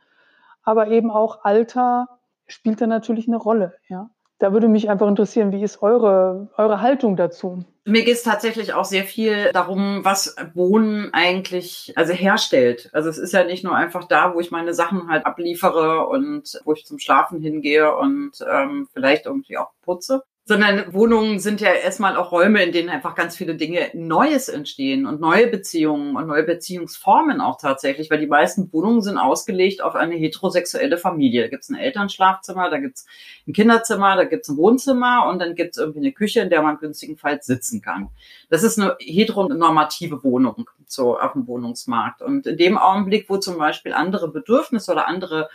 Aber 0.62 0.89
eben 0.89 1.11
auch 1.11 1.45
Alter 1.45 2.09
spielt 2.47 2.81
da 2.81 2.87
natürlich 2.87 3.29
eine 3.29 3.37
Rolle, 3.37 3.75
ja. 3.89 4.11
Da 4.39 4.53
würde 4.53 4.69
mich 4.69 4.91
einfach 4.91 5.09
interessieren, 5.09 5.51
wie 5.51 5.62
ist 5.62 5.81
eure, 5.81 6.51
eure 6.59 6.83
Haltung 6.83 7.17
dazu? 7.17 7.65
Mir 7.87 8.05
geht 8.05 8.17
es 8.17 8.23
tatsächlich 8.23 8.75
auch 8.75 8.85
sehr 8.85 9.05
viel 9.05 9.51
darum, 9.53 10.05
was 10.05 10.37
Wohnen 10.53 11.15
eigentlich 11.15 11.95
also 11.97 12.12
herstellt. 12.12 12.91
Also 12.93 13.09
es 13.09 13.17
ist 13.17 13.33
ja 13.33 13.45
nicht 13.45 13.65
nur 13.65 13.75
einfach 13.75 14.05
da, 14.05 14.35
wo 14.35 14.41
ich 14.41 14.51
meine 14.51 14.75
Sachen 14.75 15.09
halt 15.09 15.25
abliefere 15.25 16.07
und 16.09 16.61
wo 16.65 16.75
ich 16.75 16.85
zum 16.85 16.99
Schlafen 16.99 17.41
hingehe 17.41 17.97
und 17.97 18.33
ähm, 18.47 18.89
vielleicht 18.93 19.25
irgendwie 19.25 19.57
auch 19.57 19.71
putze, 19.81 20.23
sondern 20.48 20.94
Wohnungen 20.94 21.40
sind 21.40 21.61
ja 21.61 21.72
erstmal 21.72 22.16
auch 22.16 22.30
Räume, 22.30 22.62
in 22.62 22.70
denen 22.70 22.88
einfach 22.88 23.16
ganz 23.16 23.37
viele 23.37 23.56
Dinge 23.56 23.90
Neues 23.94 24.48
entstehen 24.48 25.04
und 25.04 25.20
neue 25.20 25.48
Beziehungen 25.48 26.14
und 26.14 26.28
neue 26.28 26.44
Beziehungsformen 26.44 27.40
auch 27.40 27.61
tatsächlich, 27.61 28.11
weil 28.11 28.20
die 28.20 28.28
meisten 28.28 28.72
Wohnungen 28.72 29.02
sind 29.02 29.18
ausgelegt 29.18 29.82
auf 29.82 29.96
eine 29.96 30.14
heterosexuelle 30.14 30.98
Familie. 30.98 31.42
Da 31.42 31.48
gibt's 31.48 31.68
ein 31.68 31.74
Elternschlafzimmer, 31.74 32.70
da 32.70 32.78
gibt's 32.78 33.06
ein 33.48 33.54
Kinderzimmer, 33.54 34.14
da 34.14 34.22
gibt's 34.22 34.48
ein 34.48 34.56
Wohnzimmer 34.56 35.26
und 35.28 35.40
dann 35.40 35.56
gibt's 35.56 35.78
irgendwie 35.78 35.98
eine 35.98 36.12
Küche, 36.12 36.40
in 36.40 36.48
der 36.48 36.62
man 36.62 36.78
günstigenfalls 36.78 37.44
sitzen 37.44 37.82
kann. 37.82 38.11
Das 38.48 38.62
ist 38.62 38.78
eine 38.78 38.96
heteronormative 39.00 40.22
Wohnung 40.22 40.70
so 40.87 41.18
auf 41.18 41.32
dem 41.32 41.48
Wohnungsmarkt. 41.48 42.22
Und 42.22 42.46
in 42.46 42.56
dem 42.56 42.78
Augenblick, 42.78 43.28
wo 43.28 43.38
zum 43.38 43.59
Beispiel 43.59 43.92
andere 43.92 44.28
Bedürfnisse 44.30 44.92
oder 44.92 45.09
andere 45.09 45.48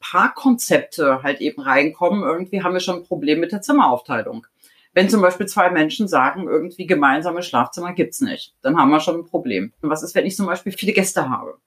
Parkkonzepte 0.00 1.22
halt 1.22 1.40
eben 1.40 1.62
reinkommen, 1.62 2.22
irgendwie 2.22 2.62
haben 2.62 2.74
wir 2.74 2.80
schon 2.80 2.96
ein 2.98 3.04
Problem 3.04 3.40
mit 3.40 3.52
der 3.52 3.62
Zimmeraufteilung. 3.62 4.46
Wenn 4.92 5.08
zum 5.08 5.22
Beispiel 5.22 5.46
zwei 5.46 5.70
Menschen 5.70 6.06
sagen, 6.06 6.46
irgendwie 6.46 6.86
gemeinsame 6.86 7.42
Schlafzimmer 7.42 7.92
gibt's 7.94 8.20
nicht, 8.20 8.54
dann 8.62 8.76
haben 8.76 8.90
wir 8.90 9.00
schon 9.00 9.20
ein 9.20 9.24
Problem. 9.24 9.72
Und 9.80 9.90
was 9.90 10.02
ist, 10.02 10.14
wenn 10.14 10.26
ich 10.26 10.36
zum 10.36 10.46
Beispiel 10.46 10.72
viele 10.72 10.92
Gäste 10.92 11.28
habe? 11.28 11.58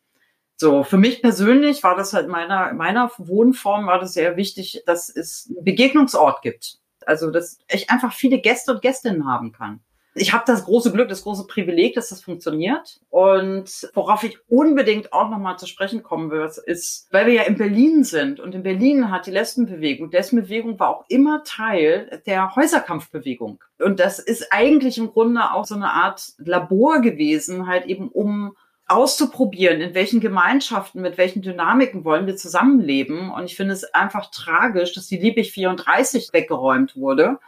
So, 0.56 0.84
für 0.84 0.98
mich 0.98 1.22
persönlich 1.22 1.84
war 1.84 1.96
das 1.96 2.14
halt 2.14 2.30
meiner, 2.30 2.74
meiner 2.74 3.12
Wohnform 3.18 3.86
war 3.86 4.00
das 4.00 4.14
sehr 4.14 4.38
wichtig, 4.38 4.84
dass 4.86 5.10
es 5.10 5.48
einen 5.50 5.64
Begegnungsort 5.64 6.42
gibt. 6.42 6.80
Also, 7.06 7.30
dass 7.30 7.60
ich 7.70 7.90
einfach 7.90 8.14
viele 8.14 8.40
Gäste 8.40 8.74
und 8.74 8.82
Gästinnen 8.82 9.28
haben 9.28 9.52
kann 9.52 9.82
ich 10.18 10.34
habe 10.34 10.44
das 10.48 10.66
große 10.66 10.92
Glück, 10.92 11.10
das 11.10 11.24
große 11.24 11.48
Privileg, 11.48 11.96
dass 11.96 12.10
das 12.10 12.22
funktioniert. 12.22 13.00
Und 13.10 13.90
worauf 13.94 14.24
ich 14.24 14.38
unbedingt 14.48 15.14
auch 15.14 15.30
nochmal 15.30 15.58
zu 15.58 15.68
sprechen 15.68 16.04
kommen 16.04 16.32
will, 16.32 16.48
ist, 16.66 17.08
weil 17.12 17.28
wir 17.28 17.34
ja 17.34 17.44
in 17.44 17.58
Berlin 17.58 18.04
sind 18.04 18.40
und 18.40 18.56
in 18.56 18.64
Berlin 18.64 19.12
hat 19.12 19.28
die 19.28 19.32
Lesbenbewegung, 19.32 20.12
Lesbenbewegung 20.12 20.80
war 20.80 20.90
auch 20.90 21.06
immer 21.10 21.44
Teil 21.44 22.22
der 22.26 22.56
Häuserkampfbewegung. 22.56 23.60
Und 23.80 24.00
das 24.00 24.20
ist 24.20 24.52
eigentlich 24.52 24.98
im 24.98 25.12
Grunde 25.12 25.52
auch 25.54 25.66
so 25.66 25.76
eine 25.76 25.92
Art 25.92 26.34
Labor 26.38 27.02
gewesen, 27.02 27.68
halt 27.68 27.86
eben 27.86 28.10
um 28.10 28.56
auszuprobieren, 28.88 29.82
in 29.82 29.94
welchen 29.94 30.22
Gemeinschaften, 30.22 31.02
mit 31.02 31.18
welchen 31.18 31.42
Dynamiken 31.42 32.06
wollen 32.06 32.26
wir 32.26 32.38
zusammenleben. 32.38 33.32
Und 33.32 33.46
ich 33.46 33.56
finde 33.56 33.74
es 33.74 33.84
einfach 33.94 34.32
tragisch, 34.32 34.94
dass 34.94 35.08
die 35.08 35.18
Liebig 35.18 35.52
34 35.52 36.30
weggeräumt 36.32 36.96
wurde 36.96 37.40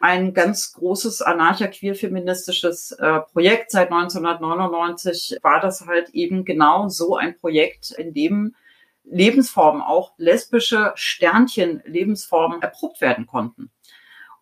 ein 0.00 0.34
ganz 0.34 0.72
großes 0.74 1.22
anarcha-queer-feministisches 1.22 2.92
äh, 2.92 3.20
Projekt. 3.32 3.70
Seit 3.70 3.90
1999 3.90 5.38
war 5.42 5.60
das 5.60 5.86
halt 5.86 6.10
eben 6.10 6.44
genau 6.44 6.88
so 6.88 7.16
ein 7.16 7.36
Projekt, 7.36 7.92
in 7.92 8.12
dem 8.12 8.54
Lebensformen, 9.04 9.82
auch 9.82 10.12
lesbische 10.18 10.92
Sternchen-Lebensformen 10.96 12.60
erprobt 12.60 13.00
werden 13.00 13.26
konnten 13.26 13.70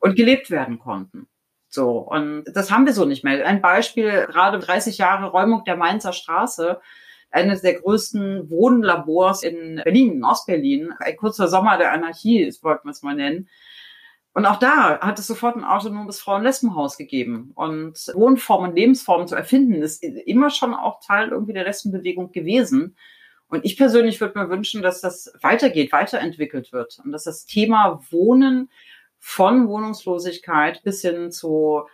und 0.01 0.17
gelebt 0.17 0.51
werden 0.51 0.79
konnten. 0.79 1.29
So, 1.69 1.99
und 1.99 2.45
das 2.53 2.71
haben 2.71 2.87
wir 2.87 2.93
so 2.93 3.05
nicht 3.05 3.25
mehr. 3.25 3.47
Ein 3.47 3.61
Beispiel, 3.61 4.27
gerade 4.27 4.59
30 4.59 4.99
Jahre 4.99 5.27
Räumung 5.27 5.65
der 5.65 5.77
Mainzer 5.77 6.13
Straße, 6.13 6.81
eines 7.31 7.63
der 7.63 7.75
größten 7.75 8.49
Wohnlabors 8.49 9.43
in 9.43 9.81
Berlin, 9.83 10.13
in 10.13 10.25
Ostberlin, 10.25 10.93
ein 10.99 11.17
kurzer 11.17 11.49
Sommer 11.49 11.77
der 11.77 11.93
Anarchie, 11.93 12.53
wollten 12.63 12.87
wir 12.87 12.93
es 12.93 13.03
mal 13.03 13.17
nennen, 13.17 13.49
und 14.35 14.47
auch 14.47 14.59
da 14.59 14.99
hat 15.01 15.21
es 15.21 15.29
sofort 15.29 15.57
ein 15.57 15.65
autonomes 15.65 16.21
Frauen-Lesbenhaus 16.21 16.97
gegeben. 16.97 17.53
Und 17.55 18.11
Wohnformen, 18.15 18.75
Lebensformen 18.75 19.29
zu 19.29 19.37
erfinden, 19.37 19.81
ist 19.81 20.03
immer 20.03 20.51
schon 20.51 20.75
auch 20.75 20.99
Teil 21.01 21.29
irgendwie 21.29 21.53
der 21.53 21.65
Lesbenbewegung 21.65 22.33
gewesen. 22.33 22.97
Und 23.47 23.65
ich 23.65 23.77
persönlich 23.77 24.21
würde 24.21 24.37
mir 24.37 24.51
wünschen, 24.51 24.83
dass 24.83 25.01
das 25.01 25.33
weitergeht, 25.41 25.93
weiterentwickelt 25.93 26.73
wird 26.73 26.99
und 27.05 27.13
dass 27.13 27.23
das 27.23 27.47
Thema 27.47 28.01
Wohnen 28.11 28.71
von 29.21 29.69
Wohnungslosigkeit 29.69 30.83
bis 30.83 31.03
hin 31.03 31.31
zu 31.31 31.87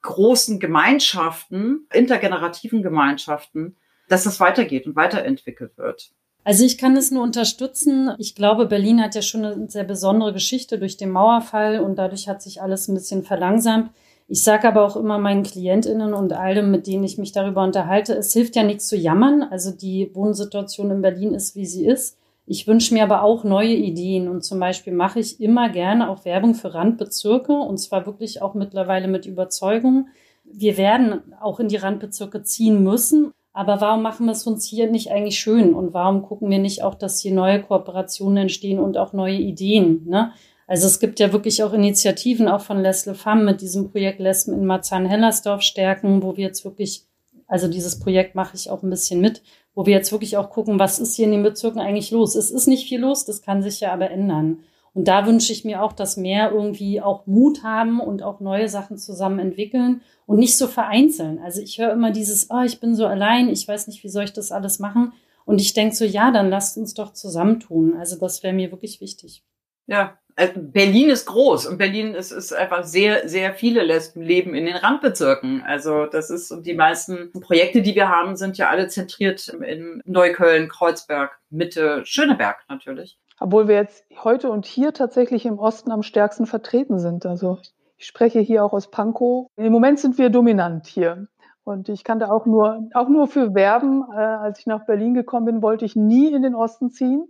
großen 0.00 0.60
Gemeinschaften, 0.60 1.86
intergenerativen 1.92 2.82
Gemeinschaften, 2.82 3.76
dass 4.08 4.24
das 4.24 4.40
weitergeht 4.40 4.86
und 4.86 4.96
weiterentwickelt 4.96 5.76
wird. 5.76 6.14
Also 6.44 6.64
ich 6.64 6.76
kann 6.76 6.96
es 6.96 7.10
nur 7.10 7.22
unterstützen. 7.22 8.10
Ich 8.18 8.34
glaube, 8.34 8.66
Berlin 8.66 9.00
hat 9.00 9.14
ja 9.14 9.22
schon 9.22 9.44
eine 9.44 9.70
sehr 9.70 9.84
besondere 9.84 10.32
Geschichte 10.32 10.78
durch 10.78 10.96
den 10.96 11.10
Mauerfall 11.10 11.80
und 11.80 11.96
dadurch 11.96 12.28
hat 12.28 12.42
sich 12.42 12.60
alles 12.60 12.88
ein 12.88 12.94
bisschen 12.94 13.22
verlangsamt. 13.22 13.90
Ich 14.26 14.42
sage 14.42 14.66
aber 14.66 14.84
auch 14.84 14.96
immer 14.96 15.18
meinen 15.18 15.42
Klientinnen 15.42 16.14
und 16.14 16.32
allem, 16.32 16.70
mit 16.70 16.86
denen 16.86 17.04
ich 17.04 17.18
mich 17.18 17.32
darüber 17.32 17.62
unterhalte, 17.62 18.14
es 18.14 18.32
hilft 18.32 18.56
ja 18.56 18.62
nichts 18.64 18.88
zu 18.88 18.96
jammern. 18.96 19.42
Also 19.42 19.70
die 19.70 20.10
Wohnsituation 20.14 20.90
in 20.90 21.02
Berlin 21.02 21.34
ist, 21.34 21.54
wie 21.54 21.66
sie 21.66 21.86
ist. 21.86 22.18
Ich 22.46 22.66
wünsche 22.66 22.92
mir 22.92 23.04
aber 23.04 23.22
auch 23.22 23.44
neue 23.44 23.74
Ideen 23.74 24.28
und 24.28 24.42
zum 24.42 24.58
Beispiel 24.58 24.92
mache 24.92 25.20
ich 25.20 25.40
immer 25.40 25.68
gerne 25.68 26.10
auch 26.10 26.24
Werbung 26.24 26.54
für 26.54 26.74
Randbezirke 26.74 27.52
und 27.52 27.78
zwar 27.78 28.04
wirklich 28.04 28.42
auch 28.42 28.54
mittlerweile 28.54 29.06
mit 29.06 29.26
Überzeugung. 29.26 30.08
Wir 30.44 30.76
werden 30.76 31.34
auch 31.40 31.60
in 31.60 31.68
die 31.68 31.76
Randbezirke 31.76 32.42
ziehen 32.42 32.82
müssen, 32.82 33.32
aber 33.52 33.80
warum 33.80 34.02
machen 34.02 34.26
wir 34.26 34.32
es 34.32 34.46
uns 34.46 34.66
hier 34.66 34.90
nicht 34.90 35.10
eigentlich 35.10 35.38
schön? 35.38 35.74
Und 35.74 35.92
warum 35.92 36.22
gucken 36.22 36.48
wir 36.50 36.58
nicht 36.58 36.82
auch, 36.82 36.94
dass 36.94 37.20
hier 37.20 37.32
neue 37.32 37.62
Kooperationen 37.62 38.38
entstehen 38.38 38.78
und 38.78 38.96
auch 38.96 39.12
neue 39.12 39.36
Ideen? 39.36 40.06
Ne? 40.06 40.32
Also 40.66 40.86
es 40.86 41.00
gibt 41.00 41.20
ja 41.20 41.32
wirklich 41.32 41.62
auch 41.62 41.74
Initiativen, 41.74 42.48
auch 42.48 42.62
von 42.62 42.80
Leslie 42.80 43.14
Pham 43.14 43.44
mit 43.44 43.60
diesem 43.60 43.90
Projekt 43.90 44.20
Lesben 44.20 44.54
in 44.54 44.64
Marzahn-Hellersdorf 44.64 45.60
stärken, 45.60 46.22
wo 46.22 46.36
wir 46.36 46.46
jetzt 46.46 46.64
wirklich, 46.64 47.04
also 47.46 47.68
dieses 47.68 47.98
Projekt 48.00 48.34
mache 48.34 48.56
ich 48.56 48.70
auch 48.70 48.82
ein 48.82 48.88
bisschen 48.90 49.20
mit, 49.20 49.42
wo 49.74 49.84
wir 49.84 49.94
jetzt 49.94 50.12
wirklich 50.12 50.38
auch 50.38 50.48
gucken, 50.48 50.78
was 50.78 50.98
ist 50.98 51.14
hier 51.14 51.26
in 51.26 51.32
den 51.32 51.42
Bezirken 51.42 51.80
eigentlich 51.80 52.10
los? 52.10 52.36
Es 52.36 52.50
ist 52.50 52.68
nicht 52.68 52.88
viel 52.88 53.00
los, 53.00 53.26
das 53.26 53.42
kann 53.42 53.62
sich 53.62 53.80
ja 53.80 53.92
aber 53.92 54.10
ändern. 54.10 54.60
Und 54.94 55.08
da 55.08 55.26
wünsche 55.26 55.52
ich 55.52 55.64
mir 55.64 55.82
auch, 55.82 55.92
dass 55.92 56.16
mehr 56.16 56.52
irgendwie 56.52 57.00
auch 57.00 57.26
Mut 57.26 57.62
haben 57.62 57.98
und 58.00 58.22
auch 58.22 58.40
neue 58.40 58.68
Sachen 58.68 58.98
zusammen 58.98 59.38
entwickeln 59.38 60.02
und 60.26 60.38
nicht 60.38 60.58
so 60.58 60.66
vereinzeln. 60.66 61.38
Also 61.38 61.62
ich 61.62 61.78
höre 61.78 61.92
immer 61.92 62.10
dieses, 62.10 62.50
oh, 62.50 62.62
ich 62.62 62.78
bin 62.78 62.94
so 62.94 63.06
allein, 63.06 63.48
ich 63.48 63.66
weiß 63.66 63.86
nicht, 63.86 64.04
wie 64.04 64.10
soll 64.10 64.24
ich 64.24 64.32
das 64.34 64.52
alles 64.52 64.78
machen? 64.78 65.12
Und 65.44 65.60
ich 65.60 65.72
denke 65.72 65.94
so, 65.94 66.04
ja, 66.04 66.30
dann 66.30 66.50
lasst 66.50 66.76
uns 66.76 66.94
doch 66.94 67.12
zusammentun. 67.14 67.96
Also 67.96 68.18
das 68.18 68.42
wäre 68.42 68.52
mir 68.52 68.70
wirklich 68.70 69.00
wichtig. 69.00 69.42
Ja, 69.86 70.18
Also 70.36 70.52
Berlin 70.56 71.10
ist 71.10 71.26
groß 71.26 71.66
und 71.66 71.78
Berlin 71.78 72.14
ist, 72.14 72.30
ist 72.30 72.52
einfach 72.52 72.84
sehr, 72.84 73.28
sehr 73.28 73.52
viele 73.54 73.82
Lesben 73.82 74.22
leben 74.22 74.54
in 74.54 74.66
den 74.66 74.76
Randbezirken. 74.76 75.62
Also 75.62 76.06
das 76.06 76.30
ist 76.30 76.50
und 76.52 76.66
die 76.66 76.74
meisten 76.74 77.32
Projekte, 77.32 77.82
die 77.82 77.94
wir 77.94 78.08
haben, 78.08 78.36
sind 78.36 78.58
ja 78.58 78.68
alle 78.68 78.88
zentriert 78.88 79.48
in 79.48 80.02
Neukölln, 80.04 80.68
Kreuzberg, 80.68 81.38
Mitte, 81.50 82.02
Schöneberg 82.04 82.64
natürlich. 82.68 83.18
Obwohl 83.42 83.68
wir 83.68 83.74
jetzt 83.74 84.04
heute 84.22 84.50
und 84.50 84.66
hier 84.66 84.92
tatsächlich 84.92 85.46
im 85.46 85.58
Osten 85.58 85.90
am 85.90 86.02
stärksten 86.02 86.46
vertreten 86.46 86.98
sind. 86.98 87.26
Also 87.26 87.58
ich 87.96 88.06
spreche 88.06 88.40
hier 88.40 88.64
auch 88.64 88.72
aus 88.72 88.90
Pankow. 88.90 89.48
Im 89.56 89.72
Moment 89.72 89.98
sind 89.98 90.18
wir 90.18 90.30
dominant 90.30 90.86
hier. 90.86 91.28
Und 91.64 91.88
ich 91.88 92.04
kann 92.04 92.18
da 92.18 92.30
auch 92.30 92.46
nur, 92.46 92.88
auch 92.94 93.08
nur 93.08 93.28
für 93.28 93.54
werben. 93.54 94.04
Äh, 94.12 94.16
als 94.16 94.60
ich 94.60 94.66
nach 94.66 94.86
Berlin 94.86 95.14
gekommen 95.14 95.46
bin, 95.46 95.62
wollte 95.62 95.84
ich 95.84 95.94
nie 95.94 96.32
in 96.32 96.42
den 96.42 96.54
Osten 96.54 96.90
ziehen 96.90 97.28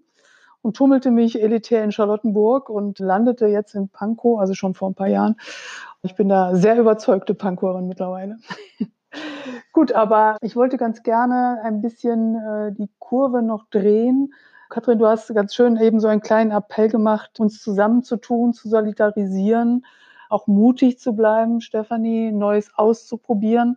und 0.62 0.76
tummelte 0.76 1.10
mich 1.10 1.42
elitär 1.42 1.84
in 1.84 1.92
Charlottenburg 1.92 2.70
und 2.70 2.98
landete 2.98 3.46
jetzt 3.46 3.74
in 3.74 3.88
Pankow, 3.88 4.38
also 4.38 4.54
schon 4.54 4.74
vor 4.74 4.88
ein 4.88 4.94
paar 4.94 5.08
Jahren. 5.08 5.36
Ich 6.02 6.14
bin 6.14 6.28
da 6.28 6.54
sehr 6.54 6.78
überzeugte 6.78 7.34
Pankowerin 7.34 7.88
mittlerweile. 7.88 8.38
Gut, 9.72 9.92
aber 9.92 10.36
ich 10.40 10.56
wollte 10.56 10.78
ganz 10.78 11.02
gerne 11.02 11.60
ein 11.62 11.82
bisschen 11.82 12.36
äh, 12.36 12.72
die 12.72 12.88
Kurve 12.98 13.42
noch 13.42 13.66
drehen. 13.68 14.32
Katrin, 14.72 14.98
du 14.98 15.06
hast 15.06 15.28
ganz 15.34 15.54
schön 15.54 15.76
eben 15.76 16.00
so 16.00 16.08
einen 16.08 16.22
kleinen 16.22 16.50
Appell 16.50 16.88
gemacht, 16.88 17.38
uns 17.40 17.60
zusammenzutun, 17.60 18.54
zu 18.54 18.70
solidarisieren, 18.70 19.84
auch 20.30 20.46
mutig 20.46 20.98
zu 20.98 21.12
bleiben, 21.12 21.60
Stefanie, 21.60 22.32
Neues 22.32 22.70
auszuprobieren. 22.74 23.76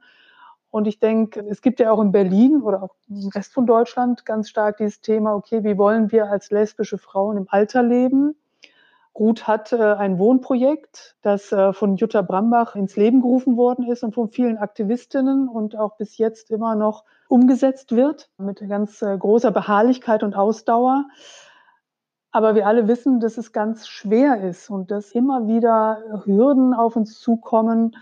Und 0.71 0.87
ich 0.87 1.01
denke, 1.01 1.41
es 1.49 1.61
gibt 1.61 1.81
ja 1.81 1.91
auch 1.91 1.99
in 2.01 2.13
Berlin 2.13 2.61
oder 2.61 2.81
auch 2.81 2.95
im 3.09 3.27
Rest 3.27 3.53
von 3.53 3.65
Deutschland 3.65 4.25
ganz 4.25 4.47
stark 4.47 4.77
dieses 4.77 5.01
Thema, 5.01 5.35
okay, 5.35 5.65
wie 5.65 5.77
wollen 5.77 6.13
wir 6.13 6.31
als 6.31 6.49
lesbische 6.49 6.97
Frauen 6.97 7.35
im 7.35 7.47
Alter 7.49 7.83
leben? 7.83 8.33
Ruth 9.17 9.47
hat 9.47 9.73
ein 9.73 10.19
Wohnprojekt, 10.19 11.15
das 11.21 11.51
äh, 11.51 11.71
von 11.71 11.95
Jutta 11.95 12.21
Brambach 12.21 12.75
ins 12.75 12.97
Leben 12.97 13.21
gerufen 13.21 13.55
worden 13.55 13.89
ist 13.89 14.03
und 14.03 14.13
von 14.13 14.29
vielen 14.29 14.57
Aktivistinnen 14.57 15.47
und 15.47 15.77
auch 15.77 15.95
bis 15.95 16.17
jetzt 16.17 16.51
immer 16.51 16.75
noch 16.75 17.05
umgesetzt 17.29 17.95
wird, 17.95 18.29
mit 18.37 18.67
ganz 18.67 19.01
äh, 19.01 19.17
großer 19.17 19.51
Beharrlichkeit 19.51 20.21
und 20.21 20.35
Ausdauer. 20.35 21.05
Aber 22.31 22.55
wir 22.55 22.67
alle 22.67 22.89
wissen, 22.89 23.21
dass 23.21 23.37
es 23.37 23.53
ganz 23.53 23.87
schwer 23.87 24.41
ist 24.41 24.69
und 24.69 24.91
dass 24.91 25.11
immer 25.11 25.47
wieder 25.47 26.23
Hürden 26.25 26.73
auf 26.73 26.97
uns 26.97 27.17
zukommen, 27.21 27.95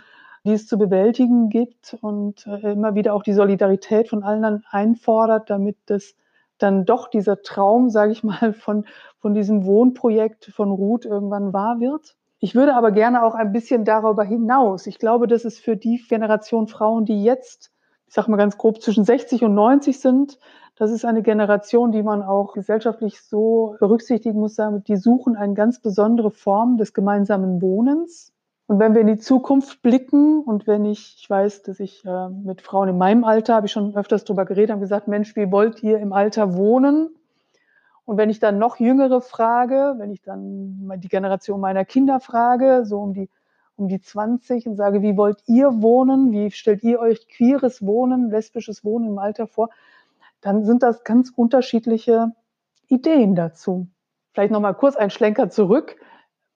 die 0.43 0.53
es 0.53 0.67
zu 0.67 0.79
bewältigen 0.79 1.49
gibt 1.49 1.95
und 2.01 2.47
äh, 2.47 2.71
immer 2.71 2.95
wieder 2.95 3.13
auch 3.13 3.21
die 3.21 3.33
Solidarität 3.33 4.09
von 4.09 4.23
allen 4.23 4.65
einfordert, 4.71 5.51
damit 5.51 5.77
das 5.85 6.15
dann 6.63 6.85
doch 6.85 7.09
dieser 7.09 7.41
Traum, 7.41 7.89
sage 7.89 8.11
ich 8.11 8.23
mal, 8.23 8.53
von, 8.53 8.85
von 9.19 9.33
diesem 9.33 9.65
Wohnprojekt 9.65 10.45
von 10.45 10.71
Ruth 10.71 11.05
irgendwann 11.05 11.53
wahr 11.53 11.79
wird. 11.79 12.15
Ich 12.39 12.55
würde 12.55 12.75
aber 12.75 12.91
gerne 12.91 13.23
auch 13.23 13.35
ein 13.35 13.53
bisschen 13.53 13.85
darüber 13.85 14.23
hinaus. 14.23 14.87
Ich 14.87 14.99
glaube, 14.99 15.27
dass 15.27 15.45
es 15.45 15.59
für 15.59 15.77
die 15.77 16.03
Generation 16.09 16.67
Frauen, 16.67 17.05
die 17.05 17.23
jetzt, 17.23 17.71
ich 18.07 18.13
sage 18.13 18.29
mal 18.29 18.37
ganz 18.37 18.57
grob, 18.57 18.81
zwischen 18.81 19.05
60 19.05 19.43
und 19.43 19.53
90 19.53 19.99
sind, 19.99 20.39
das 20.75 20.91
ist 20.91 21.05
eine 21.05 21.21
Generation, 21.21 21.91
die 21.91 22.03
man 22.03 22.23
auch 22.23 22.53
gesellschaftlich 22.53 23.21
so 23.21 23.75
berücksichtigen 23.79 24.39
muss, 24.39 24.57
die 24.87 24.97
suchen 24.97 25.35
eine 25.35 25.53
ganz 25.53 25.79
besondere 25.79 26.31
Form 26.31 26.77
des 26.77 26.93
gemeinsamen 26.93 27.61
Wohnens. 27.61 28.32
Und 28.67 28.79
wenn 28.79 28.93
wir 28.93 29.01
in 29.01 29.07
die 29.07 29.17
Zukunft 29.17 29.81
blicken 29.81 30.41
und 30.41 30.67
wenn 30.67 30.85
ich, 30.85 31.17
ich 31.19 31.29
weiß, 31.29 31.63
dass 31.63 31.79
ich 31.79 32.05
äh, 32.05 32.29
mit 32.29 32.61
Frauen 32.61 32.89
in 32.89 32.97
meinem 32.97 33.23
Alter, 33.25 33.55
habe 33.55 33.65
ich 33.65 33.71
schon 33.71 33.95
öfters 33.95 34.23
darüber 34.23 34.45
geredet, 34.45 34.71
haben 34.71 34.79
gesagt, 34.79 35.07
Mensch, 35.07 35.35
wie 35.35 35.51
wollt 35.51 35.83
ihr 35.83 35.99
im 35.99 36.13
Alter 36.13 36.55
wohnen? 36.55 37.09
Und 38.05 38.17
wenn 38.17 38.29
ich 38.29 38.39
dann 38.39 38.59
noch 38.59 38.79
jüngere 38.79 39.21
frage, 39.21 39.95
wenn 39.97 40.11
ich 40.11 40.21
dann 40.21 40.91
die 40.97 41.07
Generation 41.07 41.59
meiner 41.59 41.85
Kinder 41.85 42.19
frage, 42.19 42.85
so 42.85 42.99
um 42.99 43.13
die, 43.13 43.29
um 43.75 43.87
die 43.87 43.99
20 43.99 44.67
und 44.67 44.75
sage, 44.75 45.01
wie 45.01 45.17
wollt 45.17 45.43
ihr 45.45 45.81
wohnen? 45.81 46.31
Wie 46.31 46.51
stellt 46.51 46.83
ihr 46.83 46.99
euch 46.99 47.27
queeres 47.27 47.85
Wohnen, 47.85 48.29
lesbisches 48.29 48.83
Wohnen 48.83 49.07
im 49.07 49.19
Alter 49.19 49.47
vor? 49.47 49.69
Dann 50.41 50.65
sind 50.65 50.83
das 50.83 51.03
ganz 51.03 51.31
unterschiedliche 51.33 52.33
Ideen 52.87 53.35
dazu. 53.35 53.87
Vielleicht 54.33 54.51
nochmal 54.51 54.73
kurz 54.73 54.95
ein 54.95 55.09
Schlenker 55.09 55.49
zurück 55.49 55.95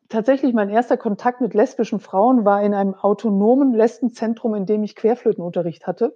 tatsächlich 0.09 0.53
mein 0.53 0.69
erster 0.69 0.97
Kontakt 0.97 1.41
mit 1.41 1.53
lesbischen 1.53 1.99
Frauen 1.99 2.45
war 2.45 2.63
in 2.63 2.73
einem 2.73 2.93
autonomen 2.93 3.73
Lesbenzentrum, 3.73 4.55
in 4.55 4.65
dem 4.65 4.83
ich 4.83 4.95
Querflötenunterricht 4.95 5.87
hatte. 5.87 6.15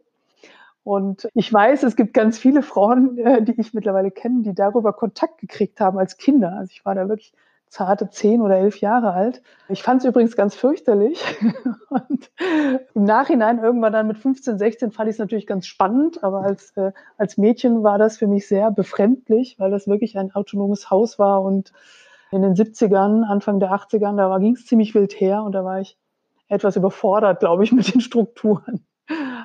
Und 0.83 1.27
ich 1.33 1.51
weiß, 1.51 1.83
es 1.83 1.95
gibt 1.95 2.13
ganz 2.13 2.39
viele 2.39 2.63
Frauen, 2.63 3.17
äh, 3.19 3.43
die 3.43 3.59
ich 3.59 3.73
mittlerweile 3.73 4.09
kenne, 4.09 4.41
die 4.41 4.55
darüber 4.55 4.93
Kontakt 4.93 5.37
gekriegt 5.39 5.79
haben 5.79 5.99
als 5.99 6.17
Kinder. 6.17 6.53
Also 6.57 6.71
ich 6.71 6.83
war 6.85 6.95
da 6.95 7.07
wirklich 7.07 7.33
zarte 7.67 8.09
zehn 8.09 8.41
oder 8.41 8.57
elf 8.57 8.81
Jahre 8.81 9.13
alt. 9.13 9.41
Ich 9.69 9.81
fand 9.81 10.01
es 10.01 10.07
übrigens 10.07 10.35
ganz 10.35 10.55
fürchterlich. 10.55 11.23
Und 11.89 12.31
im 12.93 13.03
Nachhinein, 13.03 13.59
irgendwann 13.59 13.93
dann 13.93 14.07
mit 14.07 14.17
15, 14.17 14.57
16, 14.57 14.91
fand 14.91 15.07
ich 15.09 15.15
es 15.15 15.19
natürlich 15.19 15.47
ganz 15.47 15.67
spannend. 15.67 16.23
Aber 16.23 16.41
als, 16.41 16.75
äh, 16.75 16.91
als 17.17 17.37
Mädchen 17.37 17.83
war 17.83 17.97
das 17.97 18.17
für 18.17 18.27
mich 18.27 18.47
sehr 18.47 18.71
befremdlich, 18.71 19.57
weil 19.57 19.71
das 19.71 19.87
wirklich 19.87 20.17
ein 20.17 20.33
autonomes 20.33 20.89
Haus 20.89 21.17
war 21.17 21.43
und 21.43 21.71
in 22.31 22.41
den 22.41 22.55
70ern, 22.55 23.23
Anfang 23.23 23.59
der 23.59 23.71
80ern, 23.71 24.17
da 24.17 24.37
ging 24.37 24.55
es 24.55 24.65
ziemlich 24.65 24.95
wild 24.95 25.13
her 25.19 25.43
und 25.43 25.51
da 25.51 25.63
war 25.63 25.81
ich 25.81 25.97
etwas 26.47 26.75
überfordert, 26.75 27.39
glaube 27.39 27.63
ich, 27.63 27.71
mit 27.71 27.93
den 27.93 28.01
Strukturen 28.01 28.85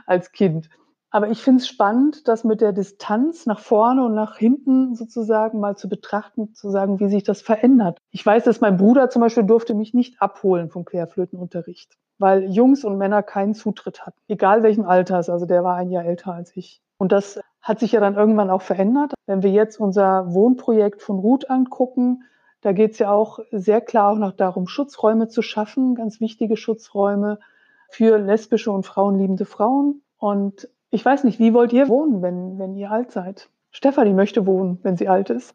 als 0.07 0.33
Kind. 0.33 0.69
Aber 1.11 1.31
ich 1.31 1.41
finde 1.41 1.61
es 1.61 1.69
spannend, 1.69 2.29
das 2.29 2.45
mit 2.45 2.61
der 2.61 2.73
Distanz 2.73 3.47
nach 3.47 3.61
vorne 3.61 4.05
und 4.05 4.15
nach 4.15 4.37
hinten 4.37 4.95
sozusagen 4.95 5.61
mal 5.61 5.77
zu 5.77 5.89
betrachten, 5.89 6.53
zu 6.53 6.69
sagen, 6.71 7.01
wie 7.01 7.09
sich 7.09 7.23
das 7.23 7.41
verändert. 7.41 7.99
Ich 8.11 8.27
weiß, 8.27 8.45
dass 8.45 8.61
mein 8.61 8.77
Bruder 8.77 9.09
zum 9.09 9.23
Beispiel 9.23 9.45
durfte 9.45 9.75
mich 9.75 9.95
nicht 9.95 10.21
abholen 10.21 10.69
vom 10.69 10.85
Querflötenunterricht, 10.85 11.97
weil 12.19 12.51
Jungs 12.51 12.85
und 12.85 12.99
Männer 12.99 13.23
keinen 13.23 13.55
Zutritt 13.55 14.05
hatten, 14.05 14.19
egal 14.29 14.63
welchen 14.63 14.85
Alters. 14.85 15.31
Also 15.31 15.47
der 15.47 15.65
war 15.65 15.77
ein 15.77 15.91
Jahr 15.91 16.05
älter 16.05 16.35
als 16.35 16.55
ich. 16.57 16.83
Und 16.99 17.13
das 17.13 17.41
hat 17.63 17.81
sich 17.81 17.93
ja 17.93 18.01
dann 18.01 18.17
irgendwann 18.17 18.51
auch 18.51 18.63
verändert. 18.63 19.15
Wenn 19.27 19.43
wir 19.43 19.51
jetzt 19.51 19.81
unser 19.81 20.33
Wohnprojekt 20.35 21.03
von 21.03 21.19
Ruth 21.19 21.49
angucken, 21.51 22.25
da 22.67 22.73
geht 22.73 22.95
es 22.95 22.99
ja 22.99 23.13
auch 23.13 23.39
sehr 23.53 23.81
klar 23.81 24.11
auch 24.11 24.19
noch 24.19 24.33
darum, 24.33 24.67
Schutzräume 24.67 25.29
zu 25.29 25.41
schaffen, 25.41 25.95
ganz 25.95 26.21
wichtige 26.21 26.57
Schutzräume 26.57 27.39
für 27.89 28.19
lesbische 28.19 28.73
und 28.73 28.85
frauenliebende 28.85 29.45
Frauen. 29.45 30.03
Und 30.19 30.69
ich 30.91 31.05
weiß 31.05 31.23
nicht, 31.23 31.39
wie 31.39 31.55
wollt 31.55 31.73
ihr 31.73 31.89
wohnen, 31.89 32.23
wenn, 32.23 32.59
wenn 32.59 32.75
ihr 32.75 32.91
alt 32.91 33.13
seid? 33.13 33.51
Stefanie 33.71 34.15
möchte 34.15 34.47
wohnen, 34.47 34.81
wenn 34.83 34.97
sie 34.97 35.07
alt 35.07 35.31
ist. 35.31 35.55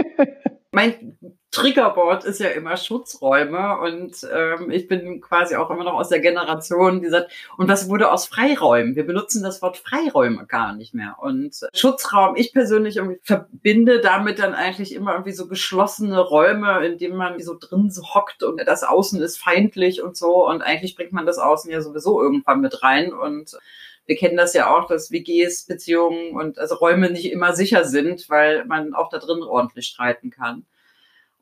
mein 0.72 1.09
Triggerboard 1.52 2.24
ist 2.24 2.38
ja 2.38 2.48
immer 2.48 2.76
Schutzräume 2.76 3.78
und 3.80 4.24
ähm, 4.32 4.70
ich 4.70 4.86
bin 4.86 5.20
quasi 5.20 5.56
auch 5.56 5.68
immer 5.70 5.82
noch 5.82 5.94
aus 5.94 6.08
der 6.08 6.20
Generation, 6.20 7.00
die 7.00 7.08
sagt, 7.08 7.32
und 7.56 7.66
was 7.66 7.88
wurde 7.88 8.12
aus 8.12 8.26
Freiräumen? 8.28 8.94
Wir 8.94 9.04
benutzen 9.04 9.42
das 9.42 9.60
Wort 9.60 9.76
Freiräume 9.76 10.46
gar 10.46 10.76
nicht 10.76 10.94
mehr. 10.94 11.16
Und 11.20 11.56
Schutzraum, 11.74 12.36
ich 12.36 12.52
persönlich 12.52 12.98
irgendwie 12.98 13.20
verbinde 13.24 14.00
damit 14.00 14.38
dann 14.38 14.54
eigentlich 14.54 14.94
immer 14.94 15.12
irgendwie 15.12 15.32
so 15.32 15.48
geschlossene 15.48 16.20
Räume, 16.20 16.86
in 16.86 16.98
denen 16.98 17.16
man 17.16 17.40
so 17.40 17.56
drin 17.58 17.90
so 17.90 18.02
hockt 18.14 18.44
und 18.44 18.60
das 18.64 18.84
Außen 18.84 19.20
ist 19.20 19.38
feindlich 19.38 20.02
und 20.02 20.16
so. 20.16 20.48
Und 20.48 20.62
eigentlich 20.62 20.94
bringt 20.94 21.12
man 21.12 21.26
das 21.26 21.38
Außen 21.38 21.70
ja 21.70 21.80
sowieso 21.80 22.22
irgendwann 22.22 22.60
mit 22.60 22.82
rein 22.84 23.12
und 23.12 23.56
wir 24.06 24.16
kennen 24.16 24.36
das 24.36 24.54
ja 24.54 24.76
auch, 24.76 24.86
dass 24.86 25.10
WGs, 25.12 25.66
Beziehungen 25.66 26.34
und 26.34 26.58
also 26.58 26.76
Räume 26.76 27.10
nicht 27.10 27.30
immer 27.30 27.54
sicher 27.54 27.84
sind, 27.84 28.28
weil 28.28 28.64
man 28.64 28.94
auch 28.94 29.08
da 29.08 29.18
drin 29.18 29.42
ordentlich 29.42 29.86
streiten 29.86 30.30
kann. 30.30 30.64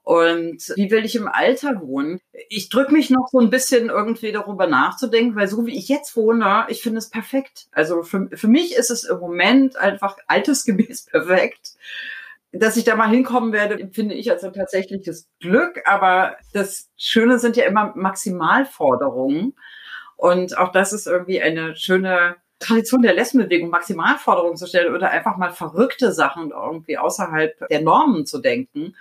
Und 0.08 0.72
wie 0.74 0.90
will 0.90 1.04
ich 1.04 1.16
im 1.16 1.28
Alter 1.28 1.82
wohnen? 1.82 2.18
Ich 2.48 2.70
drücke 2.70 2.94
mich 2.94 3.10
noch 3.10 3.28
so 3.30 3.40
ein 3.40 3.50
bisschen 3.50 3.90
irgendwie 3.90 4.32
darüber 4.32 4.66
nachzudenken, 4.66 5.36
weil 5.36 5.48
so 5.48 5.66
wie 5.66 5.76
ich 5.76 5.86
jetzt 5.90 6.16
wohne, 6.16 6.64
ich 6.68 6.80
finde 6.80 6.96
es 6.96 7.10
perfekt. 7.10 7.66
Also 7.72 8.02
für, 8.02 8.26
für 8.32 8.48
mich 8.48 8.74
ist 8.74 8.90
es 8.90 9.04
im 9.04 9.18
Moment 9.18 9.76
einfach 9.76 10.16
altersgemäß 10.26 11.04
perfekt. 11.10 11.72
Dass 12.52 12.78
ich 12.78 12.84
da 12.84 12.96
mal 12.96 13.10
hinkommen 13.10 13.52
werde, 13.52 13.86
finde 13.92 14.14
ich 14.14 14.30
als 14.30 14.42
ein 14.44 14.54
tatsächliches 14.54 15.28
Glück. 15.40 15.82
Aber 15.84 16.38
das 16.54 16.88
Schöne 16.96 17.38
sind 17.38 17.58
ja 17.58 17.66
immer 17.66 17.92
Maximalforderungen. 17.94 19.56
Und 20.16 20.56
auch 20.56 20.72
das 20.72 20.94
ist 20.94 21.06
irgendwie 21.06 21.42
eine 21.42 21.76
schöne 21.76 22.36
Tradition 22.60 23.02
der 23.02 23.12
Lesbenbewegung, 23.12 23.68
Maximalforderungen 23.68 24.56
zu 24.56 24.66
stellen 24.66 24.94
oder 24.94 25.10
einfach 25.10 25.36
mal 25.36 25.50
verrückte 25.50 26.12
Sachen 26.12 26.52
irgendwie 26.52 26.96
außerhalb 26.96 27.68
der 27.68 27.82
Normen 27.82 28.24
zu 28.24 28.38
denken. 28.38 28.94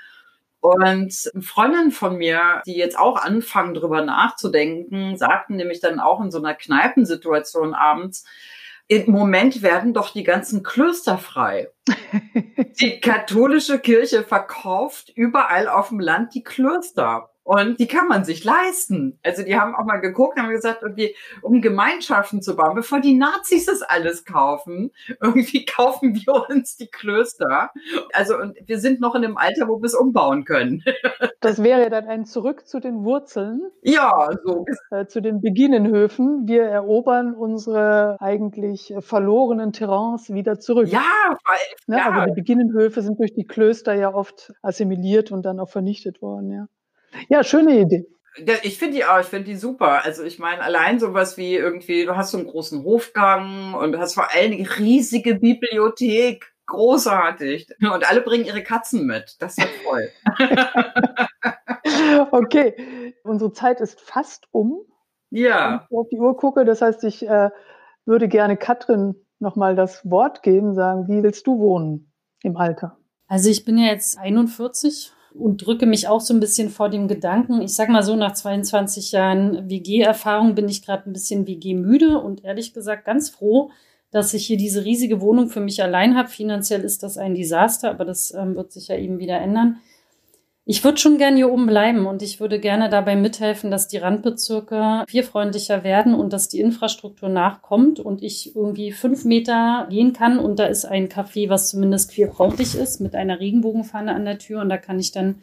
Und 0.67 1.32
Freundinnen 1.39 1.91
von 1.91 2.17
mir, 2.17 2.62
die 2.65 2.75
jetzt 2.75 2.99
auch 2.99 3.15
anfangen, 3.15 3.73
drüber 3.73 4.01
nachzudenken, 4.01 5.15
sagten 5.15 5.56
nämlich 5.56 5.80
dann 5.80 6.01
auch 6.01 6.19
in 6.19 6.30
so 6.30 6.39
einer 6.39 6.56
Kneipensituation 6.56 7.73
abends, 7.73 8.25
im 8.89 9.12
Moment 9.12 9.62
werden 9.62 9.93
doch 9.93 10.12
die 10.12 10.23
ganzen 10.23 10.63
Klöster 10.63 11.17
frei. 11.17 11.69
die 12.82 12.99
katholische 12.99 13.80
Kirche 13.80 14.23
verkauft 14.23 15.12
überall 15.15 15.69
auf 15.69 15.89
dem 15.89 16.01
Land 16.01 16.34
die 16.34 16.43
Klöster. 16.43 17.30
Und 17.47 17.79
die 17.79 17.88
kann 17.88 18.10
man 18.10 18.25
sich 18.25 18.43
leisten. 18.43 19.19
Also 19.23 19.41
die 19.41 19.57
haben 19.57 19.73
auch 19.73 19.86
mal 19.86 20.01
geguckt, 20.01 20.38
haben 20.38 20.49
gesagt, 20.49 20.83
irgendwie, 20.83 21.15
um 21.41 21.62
Gemeinschaften 21.62 22.41
zu 22.41 22.57
bauen, 22.57 22.75
bevor 22.75 22.99
die 22.99 23.13
Nazis 23.13 23.67
das 23.67 23.83
alles 23.83 24.25
kaufen, 24.25 24.91
irgendwie 25.21 25.63
kaufen 25.63 26.13
wir 26.13 26.49
uns 26.49 26.75
die 26.75 26.88
Klöster. 26.88 27.71
Also 28.12 28.38
und 28.38 28.57
wir 28.65 28.79
sind 28.79 28.99
noch 28.99 29.15
in 29.15 29.21
dem 29.21 29.38
Alter, 29.38 29.69
wo 29.69 29.79
wir 29.79 29.86
es 29.86 29.95
umbauen 29.95 30.43
können. 30.43 30.83
Das 31.39 31.62
wäre 31.62 31.89
dann 31.91 32.07
ein 32.07 32.25
Zurück 32.25 32.67
zu 32.67 32.79
den 32.79 33.03
Wurzeln. 33.03 33.62
Ja, 33.83 34.27
so. 34.43 34.65
Äh, 34.89 35.05
zu 35.05 35.21
den 35.21 35.39
Beginnenhöfen. 35.39 36.47
Wir 36.47 36.63
erobern 36.63 37.36
unsere 37.36 38.17
eigentlich 38.19 38.93
verlorenen 38.99 39.71
Terrains 39.71 40.33
wieder 40.33 40.60
zurück. 40.60 40.88
Ja, 40.88 41.03
weil, 41.45 41.57
ne? 41.86 41.97
ja. 41.97 42.10
Also 42.10 42.33
die 42.33 42.41
Beginnenhöfe 42.41 43.03
sind 43.03 43.19
durch 43.19 43.36
die 43.36 43.45
Klöster 43.45 43.93
ja 43.93 44.13
oft 44.13 44.51
assimiliert 44.63 45.31
und 45.31 45.45
dann 45.45 45.60
auch 45.60 45.69
vernichtet 45.69 46.23
worden, 46.23 46.51
ja. 46.51 46.67
Ja, 47.29 47.43
schöne 47.43 47.79
Idee. 47.79 48.05
Ja, 48.45 48.55
ich 48.61 48.77
finde 48.77 48.95
die 48.95 49.05
auch, 49.05 49.19
ich 49.19 49.25
finde 49.25 49.45
die 49.45 49.55
super. 49.55 50.03
Also 50.03 50.23
ich 50.23 50.37
meine, 50.37 50.61
allein 50.61 50.99
sowas 50.99 51.37
wie 51.37 51.55
irgendwie, 51.55 52.05
du 52.05 52.15
hast 52.15 52.31
so 52.31 52.37
einen 52.37 52.47
großen 52.47 52.83
Hofgang 52.83 53.73
und 53.73 53.93
du 53.93 53.99
hast 53.99 54.13
vor 54.13 54.27
allen 54.33 54.51
Dingen 54.51 54.67
riesige 54.67 55.35
Bibliothek. 55.35 56.53
Großartig. 56.67 57.69
Und 57.81 58.09
alle 58.09 58.21
bringen 58.21 58.45
ihre 58.45 58.61
Katzen 58.61 59.05
mit. 59.05 59.37
Das 59.39 59.57
ist 59.57 59.67
toll. 59.83 60.09
okay, 62.31 63.13
unsere 63.23 63.53
Zeit 63.53 63.79
ist 63.79 64.01
fast 64.01 64.47
um. 64.51 64.81
Ja. 65.29 65.87
Wenn 65.89 65.97
ich 65.97 65.97
auf 65.97 66.09
die 66.09 66.19
Uhr 66.19 66.35
gucke, 66.35 66.65
das 66.65 66.81
heißt, 66.81 67.03
ich 67.05 67.25
äh, 67.25 67.49
würde 68.05 68.27
gerne 68.27 68.57
Katrin 68.57 69.15
nochmal 69.39 69.75
das 69.75 70.09
Wort 70.09 70.43
geben, 70.43 70.75
sagen, 70.75 71.07
wie 71.07 71.23
willst 71.23 71.47
du 71.47 71.59
wohnen 71.59 72.11
im 72.43 72.57
Alter? 72.57 72.97
Also 73.27 73.49
ich 73.49 73.65
bin 73.65 73.77
ja 73.77 73.91
jetzt 73.91 74.17
41 74.17 75.13
und 75.38 75.65
drücke 75.65 75.86
mich 75.86 76.08
auch 76.08 76.21
so 76.21 76.34
ein 76.34 76.39
bisschen 76.39 76.69
vor 76.69 76.89
dem 76.89 77.08
Gedanken, 77.08 77.62
ich 77.62 77.73
sag 77.73 77.89
mal 77.89 78.04
so, 78.04 78.15
nach 78.15 78.34
22 78.34 79.12
Jahren 79.12 79.69
WG-Erfahrung 79.69 80.56
bin 80.56 80.67
ich 80.67 80.86
gerade 80.86 81.10
ein 81.10 81.13
bisschen 81.13 81.47
WG-müde 81.47 82.19
und 82.19 82.43
ehrlich 82.43 82.73
gesagt 82.73 83.06
ganz 83.06 83.30
froh, 83.30 83.71
dass 84.12 84.34
ich 84.34 84.45
hier 84.45 84.58
diese 84.58 84.86
riesige 84.86 85.21
Wohnung 85.21 85.50
für 85.50 85.60
mich 85.60 85.84
allein 85.84 86.15
habe. 86.15 86.30
Finanziell 86.30 86.82
ist 86.82 87.04
das 87.04 87.17
ein 87.17 87.36
Desaster, 87.36 87.89
aber 87.89 88.06
das 88.06 88.34
ähm, 88.34 88.56
wird 88.56 88.71
sich 88.71 88.88
ja 88.88 88.97
eben 88.97 89.19
wieder 89.19 89.38
ändern. 89.39 89.78
Ich 90.69 90.84
würde 90.84 90.97
schon 90.97 91.17
gerne 91.17 91.38
hier 91.38 91.49
oben 91.49 91.65
bleiben 91.65 92.08
und 92.08 92.21
ich 92.21 92.41
würde 92.41 92.60
gerne 92.60 92.89
dabei 92.89 93.15
mithelfen, 93.15 93.71
dass 93.71 93.88
die 93.88 93.99
Randbezirke 93.99 95.06
vierfreundlicher 95.08 95.86
werden 95.86 96.13
und 96.13 96.34
dass 96.34 96.49
die 96.49 96.60
Infrastruktur 96.60 97.30
nachkommt 97.30 98.01
und 98.01 98.21
ich 98.21 98.53
irgendwie 98.53 98.91
fünf 98.91 99.23
Meter 99.23 99.88
gehen 99.89 100.12
kann 100.12 100.38
und 100.38 100.60
da 100.60 100.65
ist 100.65 100.84
ein 100.84 101.08
Café, 101.08 101.47
was 101.47 101.69
zumindest 101.69 102.12
vierfreundlich 102.12 102.75
ist, 102.75 102.99
mit 102.99 103.15
einer 103.15 103.39
Regenbogenfahne 103.39 104.13
an 104.13 104.25
der 104.25 104.39
Tür 104.39 104.60
und 104.60 104.67
da 104.67 104.75
kann 104.75 104.99
ich 104.99 105.13
dann 105.13 105.36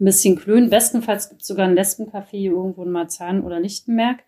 ein 0.00 0.04
bisschen 0.04 0.34
klönen. 0.34 0.68
Bestenfalls 0.68 1.28
gibt 1.28 1.42
es 1.42 1.46
sogar 1.46 1.68
ein 1.68 1.78
Lesbencafé 1.78 2.50
irgendwo 2.50 2.82
in 2.82 2.90
Marzahn 2.90 3.44
oder 3.44 3.60
Lichtenberg. 3.60 4.24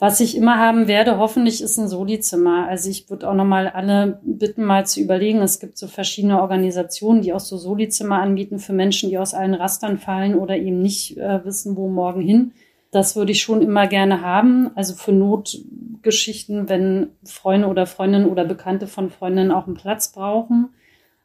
Was 0.00 0.18
ich 0.20 0.34
immer 0.34 0.56
haben 0.56 0.88
werde, 0.88 1.18
hoffentlich 1.18 1.60
ist 1.60 1.76
ein 1.76 1.86
Solizimmer. 1.86 2.66
Also 2.66 2.88
ich 2.88 3.10
würde 3.10 3.28
auch 3.28 3.34
nochmal 3.34 3.68
alle 3.68 4.18
bitten, 4.22 4.64
mal 4.64 4.86
zu 4.86 4.98
überlegen. 4.98 5.42
Es 5.42 5.60
gibt 5.60 5.76
so 5.76 5.88
verschiedene 5.88 6.40
Organisationen, 6.40 7.20
die 7.20 7.34
auch 7.34 7.40
so 7.40 7.58
Solizimmer 7.58 8.22
anbieten 8.22 8.58
für 8.60 8.72
Menschen, 8.72 9.10
die 9.10 9.18
aus 9.18 9.34
allen 9.34 9.52
Rastern 9.52 9.98
fallen 9.98 10.36
oder 10.36 10.56
eben 10.56 10.80
nicht 10.80 11.18
äh, 11.18 11.44
wissen, 11.44 11.76
wo 11.76 11.86
morgen 11.86 12.22
hin. 12.22 12.52
Das 12.90 13.14
würde 13.14 13.32
ich 13.32 13.42
schon 13.42 13.60
immer 13.60 13.86
gerne 13.88 14.22
haben. 14.22 14.70
Also 14.74 14.94
für 14.94 15.12
Notgeschichten, 15.12 16.70
wenn 16.70 17.10
Freunde 17.22 17.68
oder 17.68 17.84
Freundinnen 17.84 18.26
oder 18.26 18.46
Bekannte 18.46 18.86
von 18.86 19.10
Freundinnen 19.10 19.52
auch 19.52 19.66
einen 19.66 19.76
Platz 19.76 20.12
brauchen. 20.12 20.70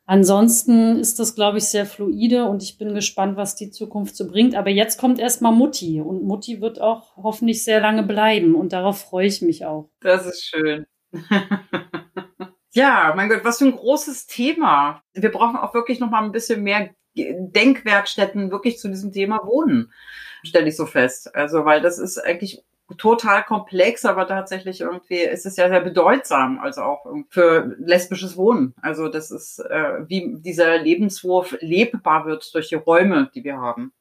Ansonsten 0.08 1.00
ist 1.00 1.20
das, 1.20 1.34
glaube 1.34 1.58
ich, 1.58 1.66
sehr 1.66 1.88
fluide 1.88 2.46
und 2.46 2.62
ich 2.62 2.78
bin 2.78 2.94
gespannt, 2.94 3.38
was 3.38 3.56
die 3.56 3.72
Zukunft 3.72 4.16
so 4.16 4.28
bringt. 4.28 4.56
Aber 4.56 4.70
jetzt 4.70 5.00
kommt 5.00 5.18
erstmal 5.18 5.52
Mutti 5.52 6.00
und 6.00 6.24
Mutti 6.24 6.62
wird 6.62 6.80
auch 6.80 7.18
hoffentlich 7.18 7.64
sehr 7.64 7.82
lange 7.82 8.04
bleiben 8.04 8.54
und 8.54 8.72
darauf 8.72 9.00
freue 9.02 9.26
ich 9.26 9.42
mich 9.42 9.66
auch. 9.66 9.90
Das 10.02 10.28
ist 10.28 10.46
schön. 10.46 10.86
ja, 12.74 13.14
mein 13.16 13.30
Gott, 13.30 13.44
was 13.44 13.58
für 13.58 13.66
ein 13.66 13.76
großes 13.76 14.28
Thema. 14.28 15.02
Wir 15.14 15.32
brauchen 15.32 15.56
auch 15.56 15.74
wirklich 15.74 16.00
noch 16.00 16.12
mal 16.12 16.24
ein 16.24 16.32
bisschen 16.32 16.62
mehr 16.62 16.92
Denkwerkstätten 17.16 18.52
wirklich 18.52 18.78
zu 18.78 18.90
diesem 18.90 19.12
Thema 19.12 19.40
Wohnen, 19.46 19.92
stelle 20.44 20.68
ich 20.68 20.76
so 20.76 20.86
fest. 20.86 21.34
Also, 21.34 21.66
weil 21.66 21.82
das 21.82 21.98
ist 21.98 22.20
eigentlich 22.20 22.64
total 22.98 23.44
komplex, 23.44 24.06
aber 24.06 24.28
tatsächlich 24.28 24.82
irgendwie 24.82 25.20
ist 25.20 25.46
es 25.46 25.58
ja 25.58 25.68
sehr 25.70 25.82
bedeutsam, 25.82 26.60
also 26.60 26.82
auch 26.82 27.06
für 27.30 27.76
lesbisches 27.80 28.38
Wohnen. 28.38 28.76
Also 28.82 29.08
das 29.08 29.32
ist, 29.32 29.60
äh, 29.60 30.08
wie 30.08 30.36
dieser 30.40 30.78
Lebenswurf 30.78 31.58
lebbar 31.62 32.26
wird 32.26 32.54
durch 32.54 32.70
die 32.70 32.76
Räume, 32.76 33.30
die 33.34 33.44
wir 33.44 33.58
haben 33.58 33.92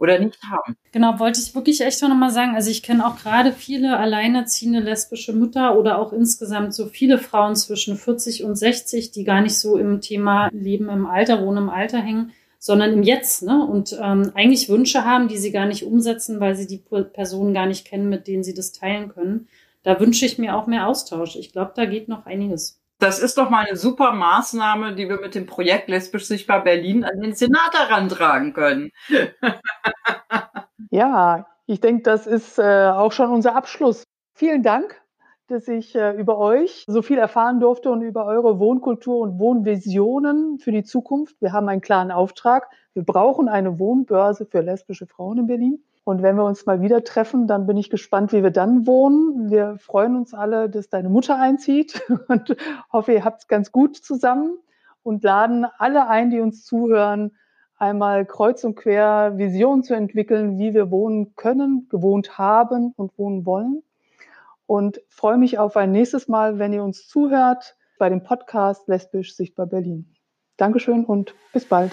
oder 0.00 0.18
nicht 0.18 0.42
haben. 0.44 0.76
Genau, 0.92 1.18
wollte 1.18 1.40
ich 1.40 1.54
wirklich 1.54 1.82
echt 1.82 2.00
noch 2.02 2.14
mal 2.14 2.30
sagen. 2.30 2.54
Also 2.54 2.70
ich 2.70 2.82
kenne 2.82 3.06
auch 3.06 3.16
gerade 3.16 3.52
viele 3.52 3.98
alleinerziehende 3.98 4.80
lesbische 4.80 5.34
Mütter 5.34 5.78
oder 5.78 5.98
auch 5.98 6.14
insgesamt 6.14 6.74
so 6.74 6.86
viele 6.86 7.18
Frauen 7.18 7.54
zwischen 7.54 7.98
40 7.98 8.44
und 8.44 8.56
60, 8.56 9.10
die 9.10 9.24
gar 9.24 9.42
nicht 9.42 9.58
so 9.58 9.76
im 9.76 10.00
Thema 10.00 10.48
Leben 10.52 10.88
im 10.88 11.04
Alter, 11.04 11.44
Wohnen 11.44 11.64
im 11.64 11.68
Alter 11.68 11.98
hängen, 11.98 12.32
sondern 12.60 12.92
im 12.92 13.02
Jetzt, 13.02 13.42
ne? 13.42 13.66
Und 13.66 13.98
ähm, 14.00 14.30
eigentlich 14.34 14.68
Wünsche 14.68 15.04
haben, 15.04 15.28
die 15.28 15.38
sie 15.38 15.50
gar 15.50 15.64
nicht 15.66 15.84
umsetzen, 15.84 16.40
weil 16.40 16.54
sie 16.54 16.66
die 16.66 16.76
Personen 16.76 17.54
gar 17.54 17.66
nicht 17.66 17.86
kennen, 17.86 18.10
mit 18.10 18.28
denen 18.28 18.44
sie 18.44 18.54
das 18.54 18.70
teilen 18.72 19.08
können. 19.08 19.48
Da 19.82 19.98
wünsche 19.98 20.26
ich 20.26 20.38
mir 20.38 20.54
auch 20.54 20.66
mehr 20.66 20.86
Austausch. 20.86 21.36
Ich 21.36 21.52
glaube, 21.52 21.72
da 21.74 21.86
geht 21.86 22.08
noch 22.08 22.26
einiges. 22.26 22.78
Das 22.98 23.18
ist 23.18 23.38
doch 23.38 23.48
mal 23.48 23.64
eine 23.64 23.76
super 23.76 24.12
Maßnahme, 24.12 24.94
die 24.94 25.08
wir 25.08 25.18
mit 25.18 25.34
dem 25.34 25.46
Projekt 25.46 25.88
Lesbisch 25.88 26.26
Sichtbar 26.26 26.62
Berlin 26.62 27.02
an 27.02 27.18
den 27.22 27.34
Senat 27.34 27.72
herantragen 27.72 28.52
können. 28.52 28.90
ja, 30.90 31.46
ich 31.66 31.80
denke, 31.80 32.02
das 32.02 32.26
ist 32.26 32.58
äh, 32.58 32.90
auch 32.90 33.12
schon 33.12 33.30
unser 33.30 33.56
Abschluss. 33.56 34.04
Vielen 34.34 34.62
Dank 34.62 35.00
dass 35.50 35.66
ich 35.66 35.96
äh, 35.96 36.12
über 36.12 36.38
euch 36.38 36.84
so 36.86 37.02
viel 37.02 37.18
erfahren 37.18 37.58
durfte 37.58 37.90
und 37.90 38.02
über 38.02 38.24
eure 38.24 38.60
Wohnkultur 38.60 39.18
und 39.18 39.40
Wohnvisionen 39.40 40.58
für 40.58 40.70
die 40.70 40.84
Zukunft. 40.84 41.34
Wir 41.40 41.52
haben 41.52 41.68
einen 41.68 41.80
klaren 41.80 42.12
Auftrag. 42.12 42.68
Wir 42.94 43.04
brauchen 43.04 43.48
eine 43.48 43.80
Wohnbörse 43.80 44.46
für 44.46 44.60
lesbische 44.60 45.06
Frauen 45.06 45.38
in 45.38 45.46
Berlin. 45.48 45.82
Und 46.04 46.22
wenn 46.22 46.36
wir 46.36 46.44
uns 46.44 46.66
mal 46.66 46.80
wieder 46.80 47.02
treffen, 47.02 47.48
dann 47.48 47.66
bin 47.66 47.76
ich 47.76 47.90
gespannt, 47.90 48.32
wie 48.32 48.44
wir 48.44 48.52
dann 48.52 48.86
wohnen. 48.86 49.50
Wir 49.50 49.76
freuen 49.78 50.16
uns 50.16 50.34
alle, 50.34 50.70
dass 50.70 50.88
deine 50.88 51.08
Mutter 51.08 51.38
einzieht 51.38 52.00
und 52.28 52.56
hoffe, 52.92 53.12
ihr 53.12 53.24
habt 53.24 53.42
es 53.42 53.48
ganz 53.48 53.72
gut 53.72 53.96
zusammen 53.96 54.56
und 55.02 55.24
laden 55.24 55.66
alle 55.78 56.08
ein, 56.08 56.30
die 56.30 56.40
uns 56.40 56.64
zuhören, 56.64 57.32
einmal 57.76 58.24
kreuz 58.24 58.62
und 58.62 58.76
quer 58.76 59.36
Visionen 59.36 59.82
zu 59.82 59.94
entwickeln, 59.94 60.58
wie 60.58 60.74
wir 60.74 60.90
wohnen 60.90 61.34
können, 61.34 61.88
gewohnt 61.90 62.38
haben 62.38 62.92
und 62.96 63.18
wohnen 63.18 63.44
wollen 63.44 63.82
und 64.70 65.00
freue 65.08 65.36
mich 65.36 65.58
auf 65.58 65.76
ein 65.76 65.90
nächstes 65.90 66.28
Mal, 66.28 66.60
wenn 66.60 66.72
ihr 66.72 66.84
uns 66.84 67.08
zuhört 67.08 67.74
bei 67.98 68.08
dem 68.08 68.22
Podcast 68.22 68.86
Lesbisch 68.86 69.34
Sichtbar 69.34 69.66
Berlin. 69.66 70.14
Dankeschön 70.58 71.04
und 71.04 71.34
bis 71.52 71.64
bald. 71.64 71.90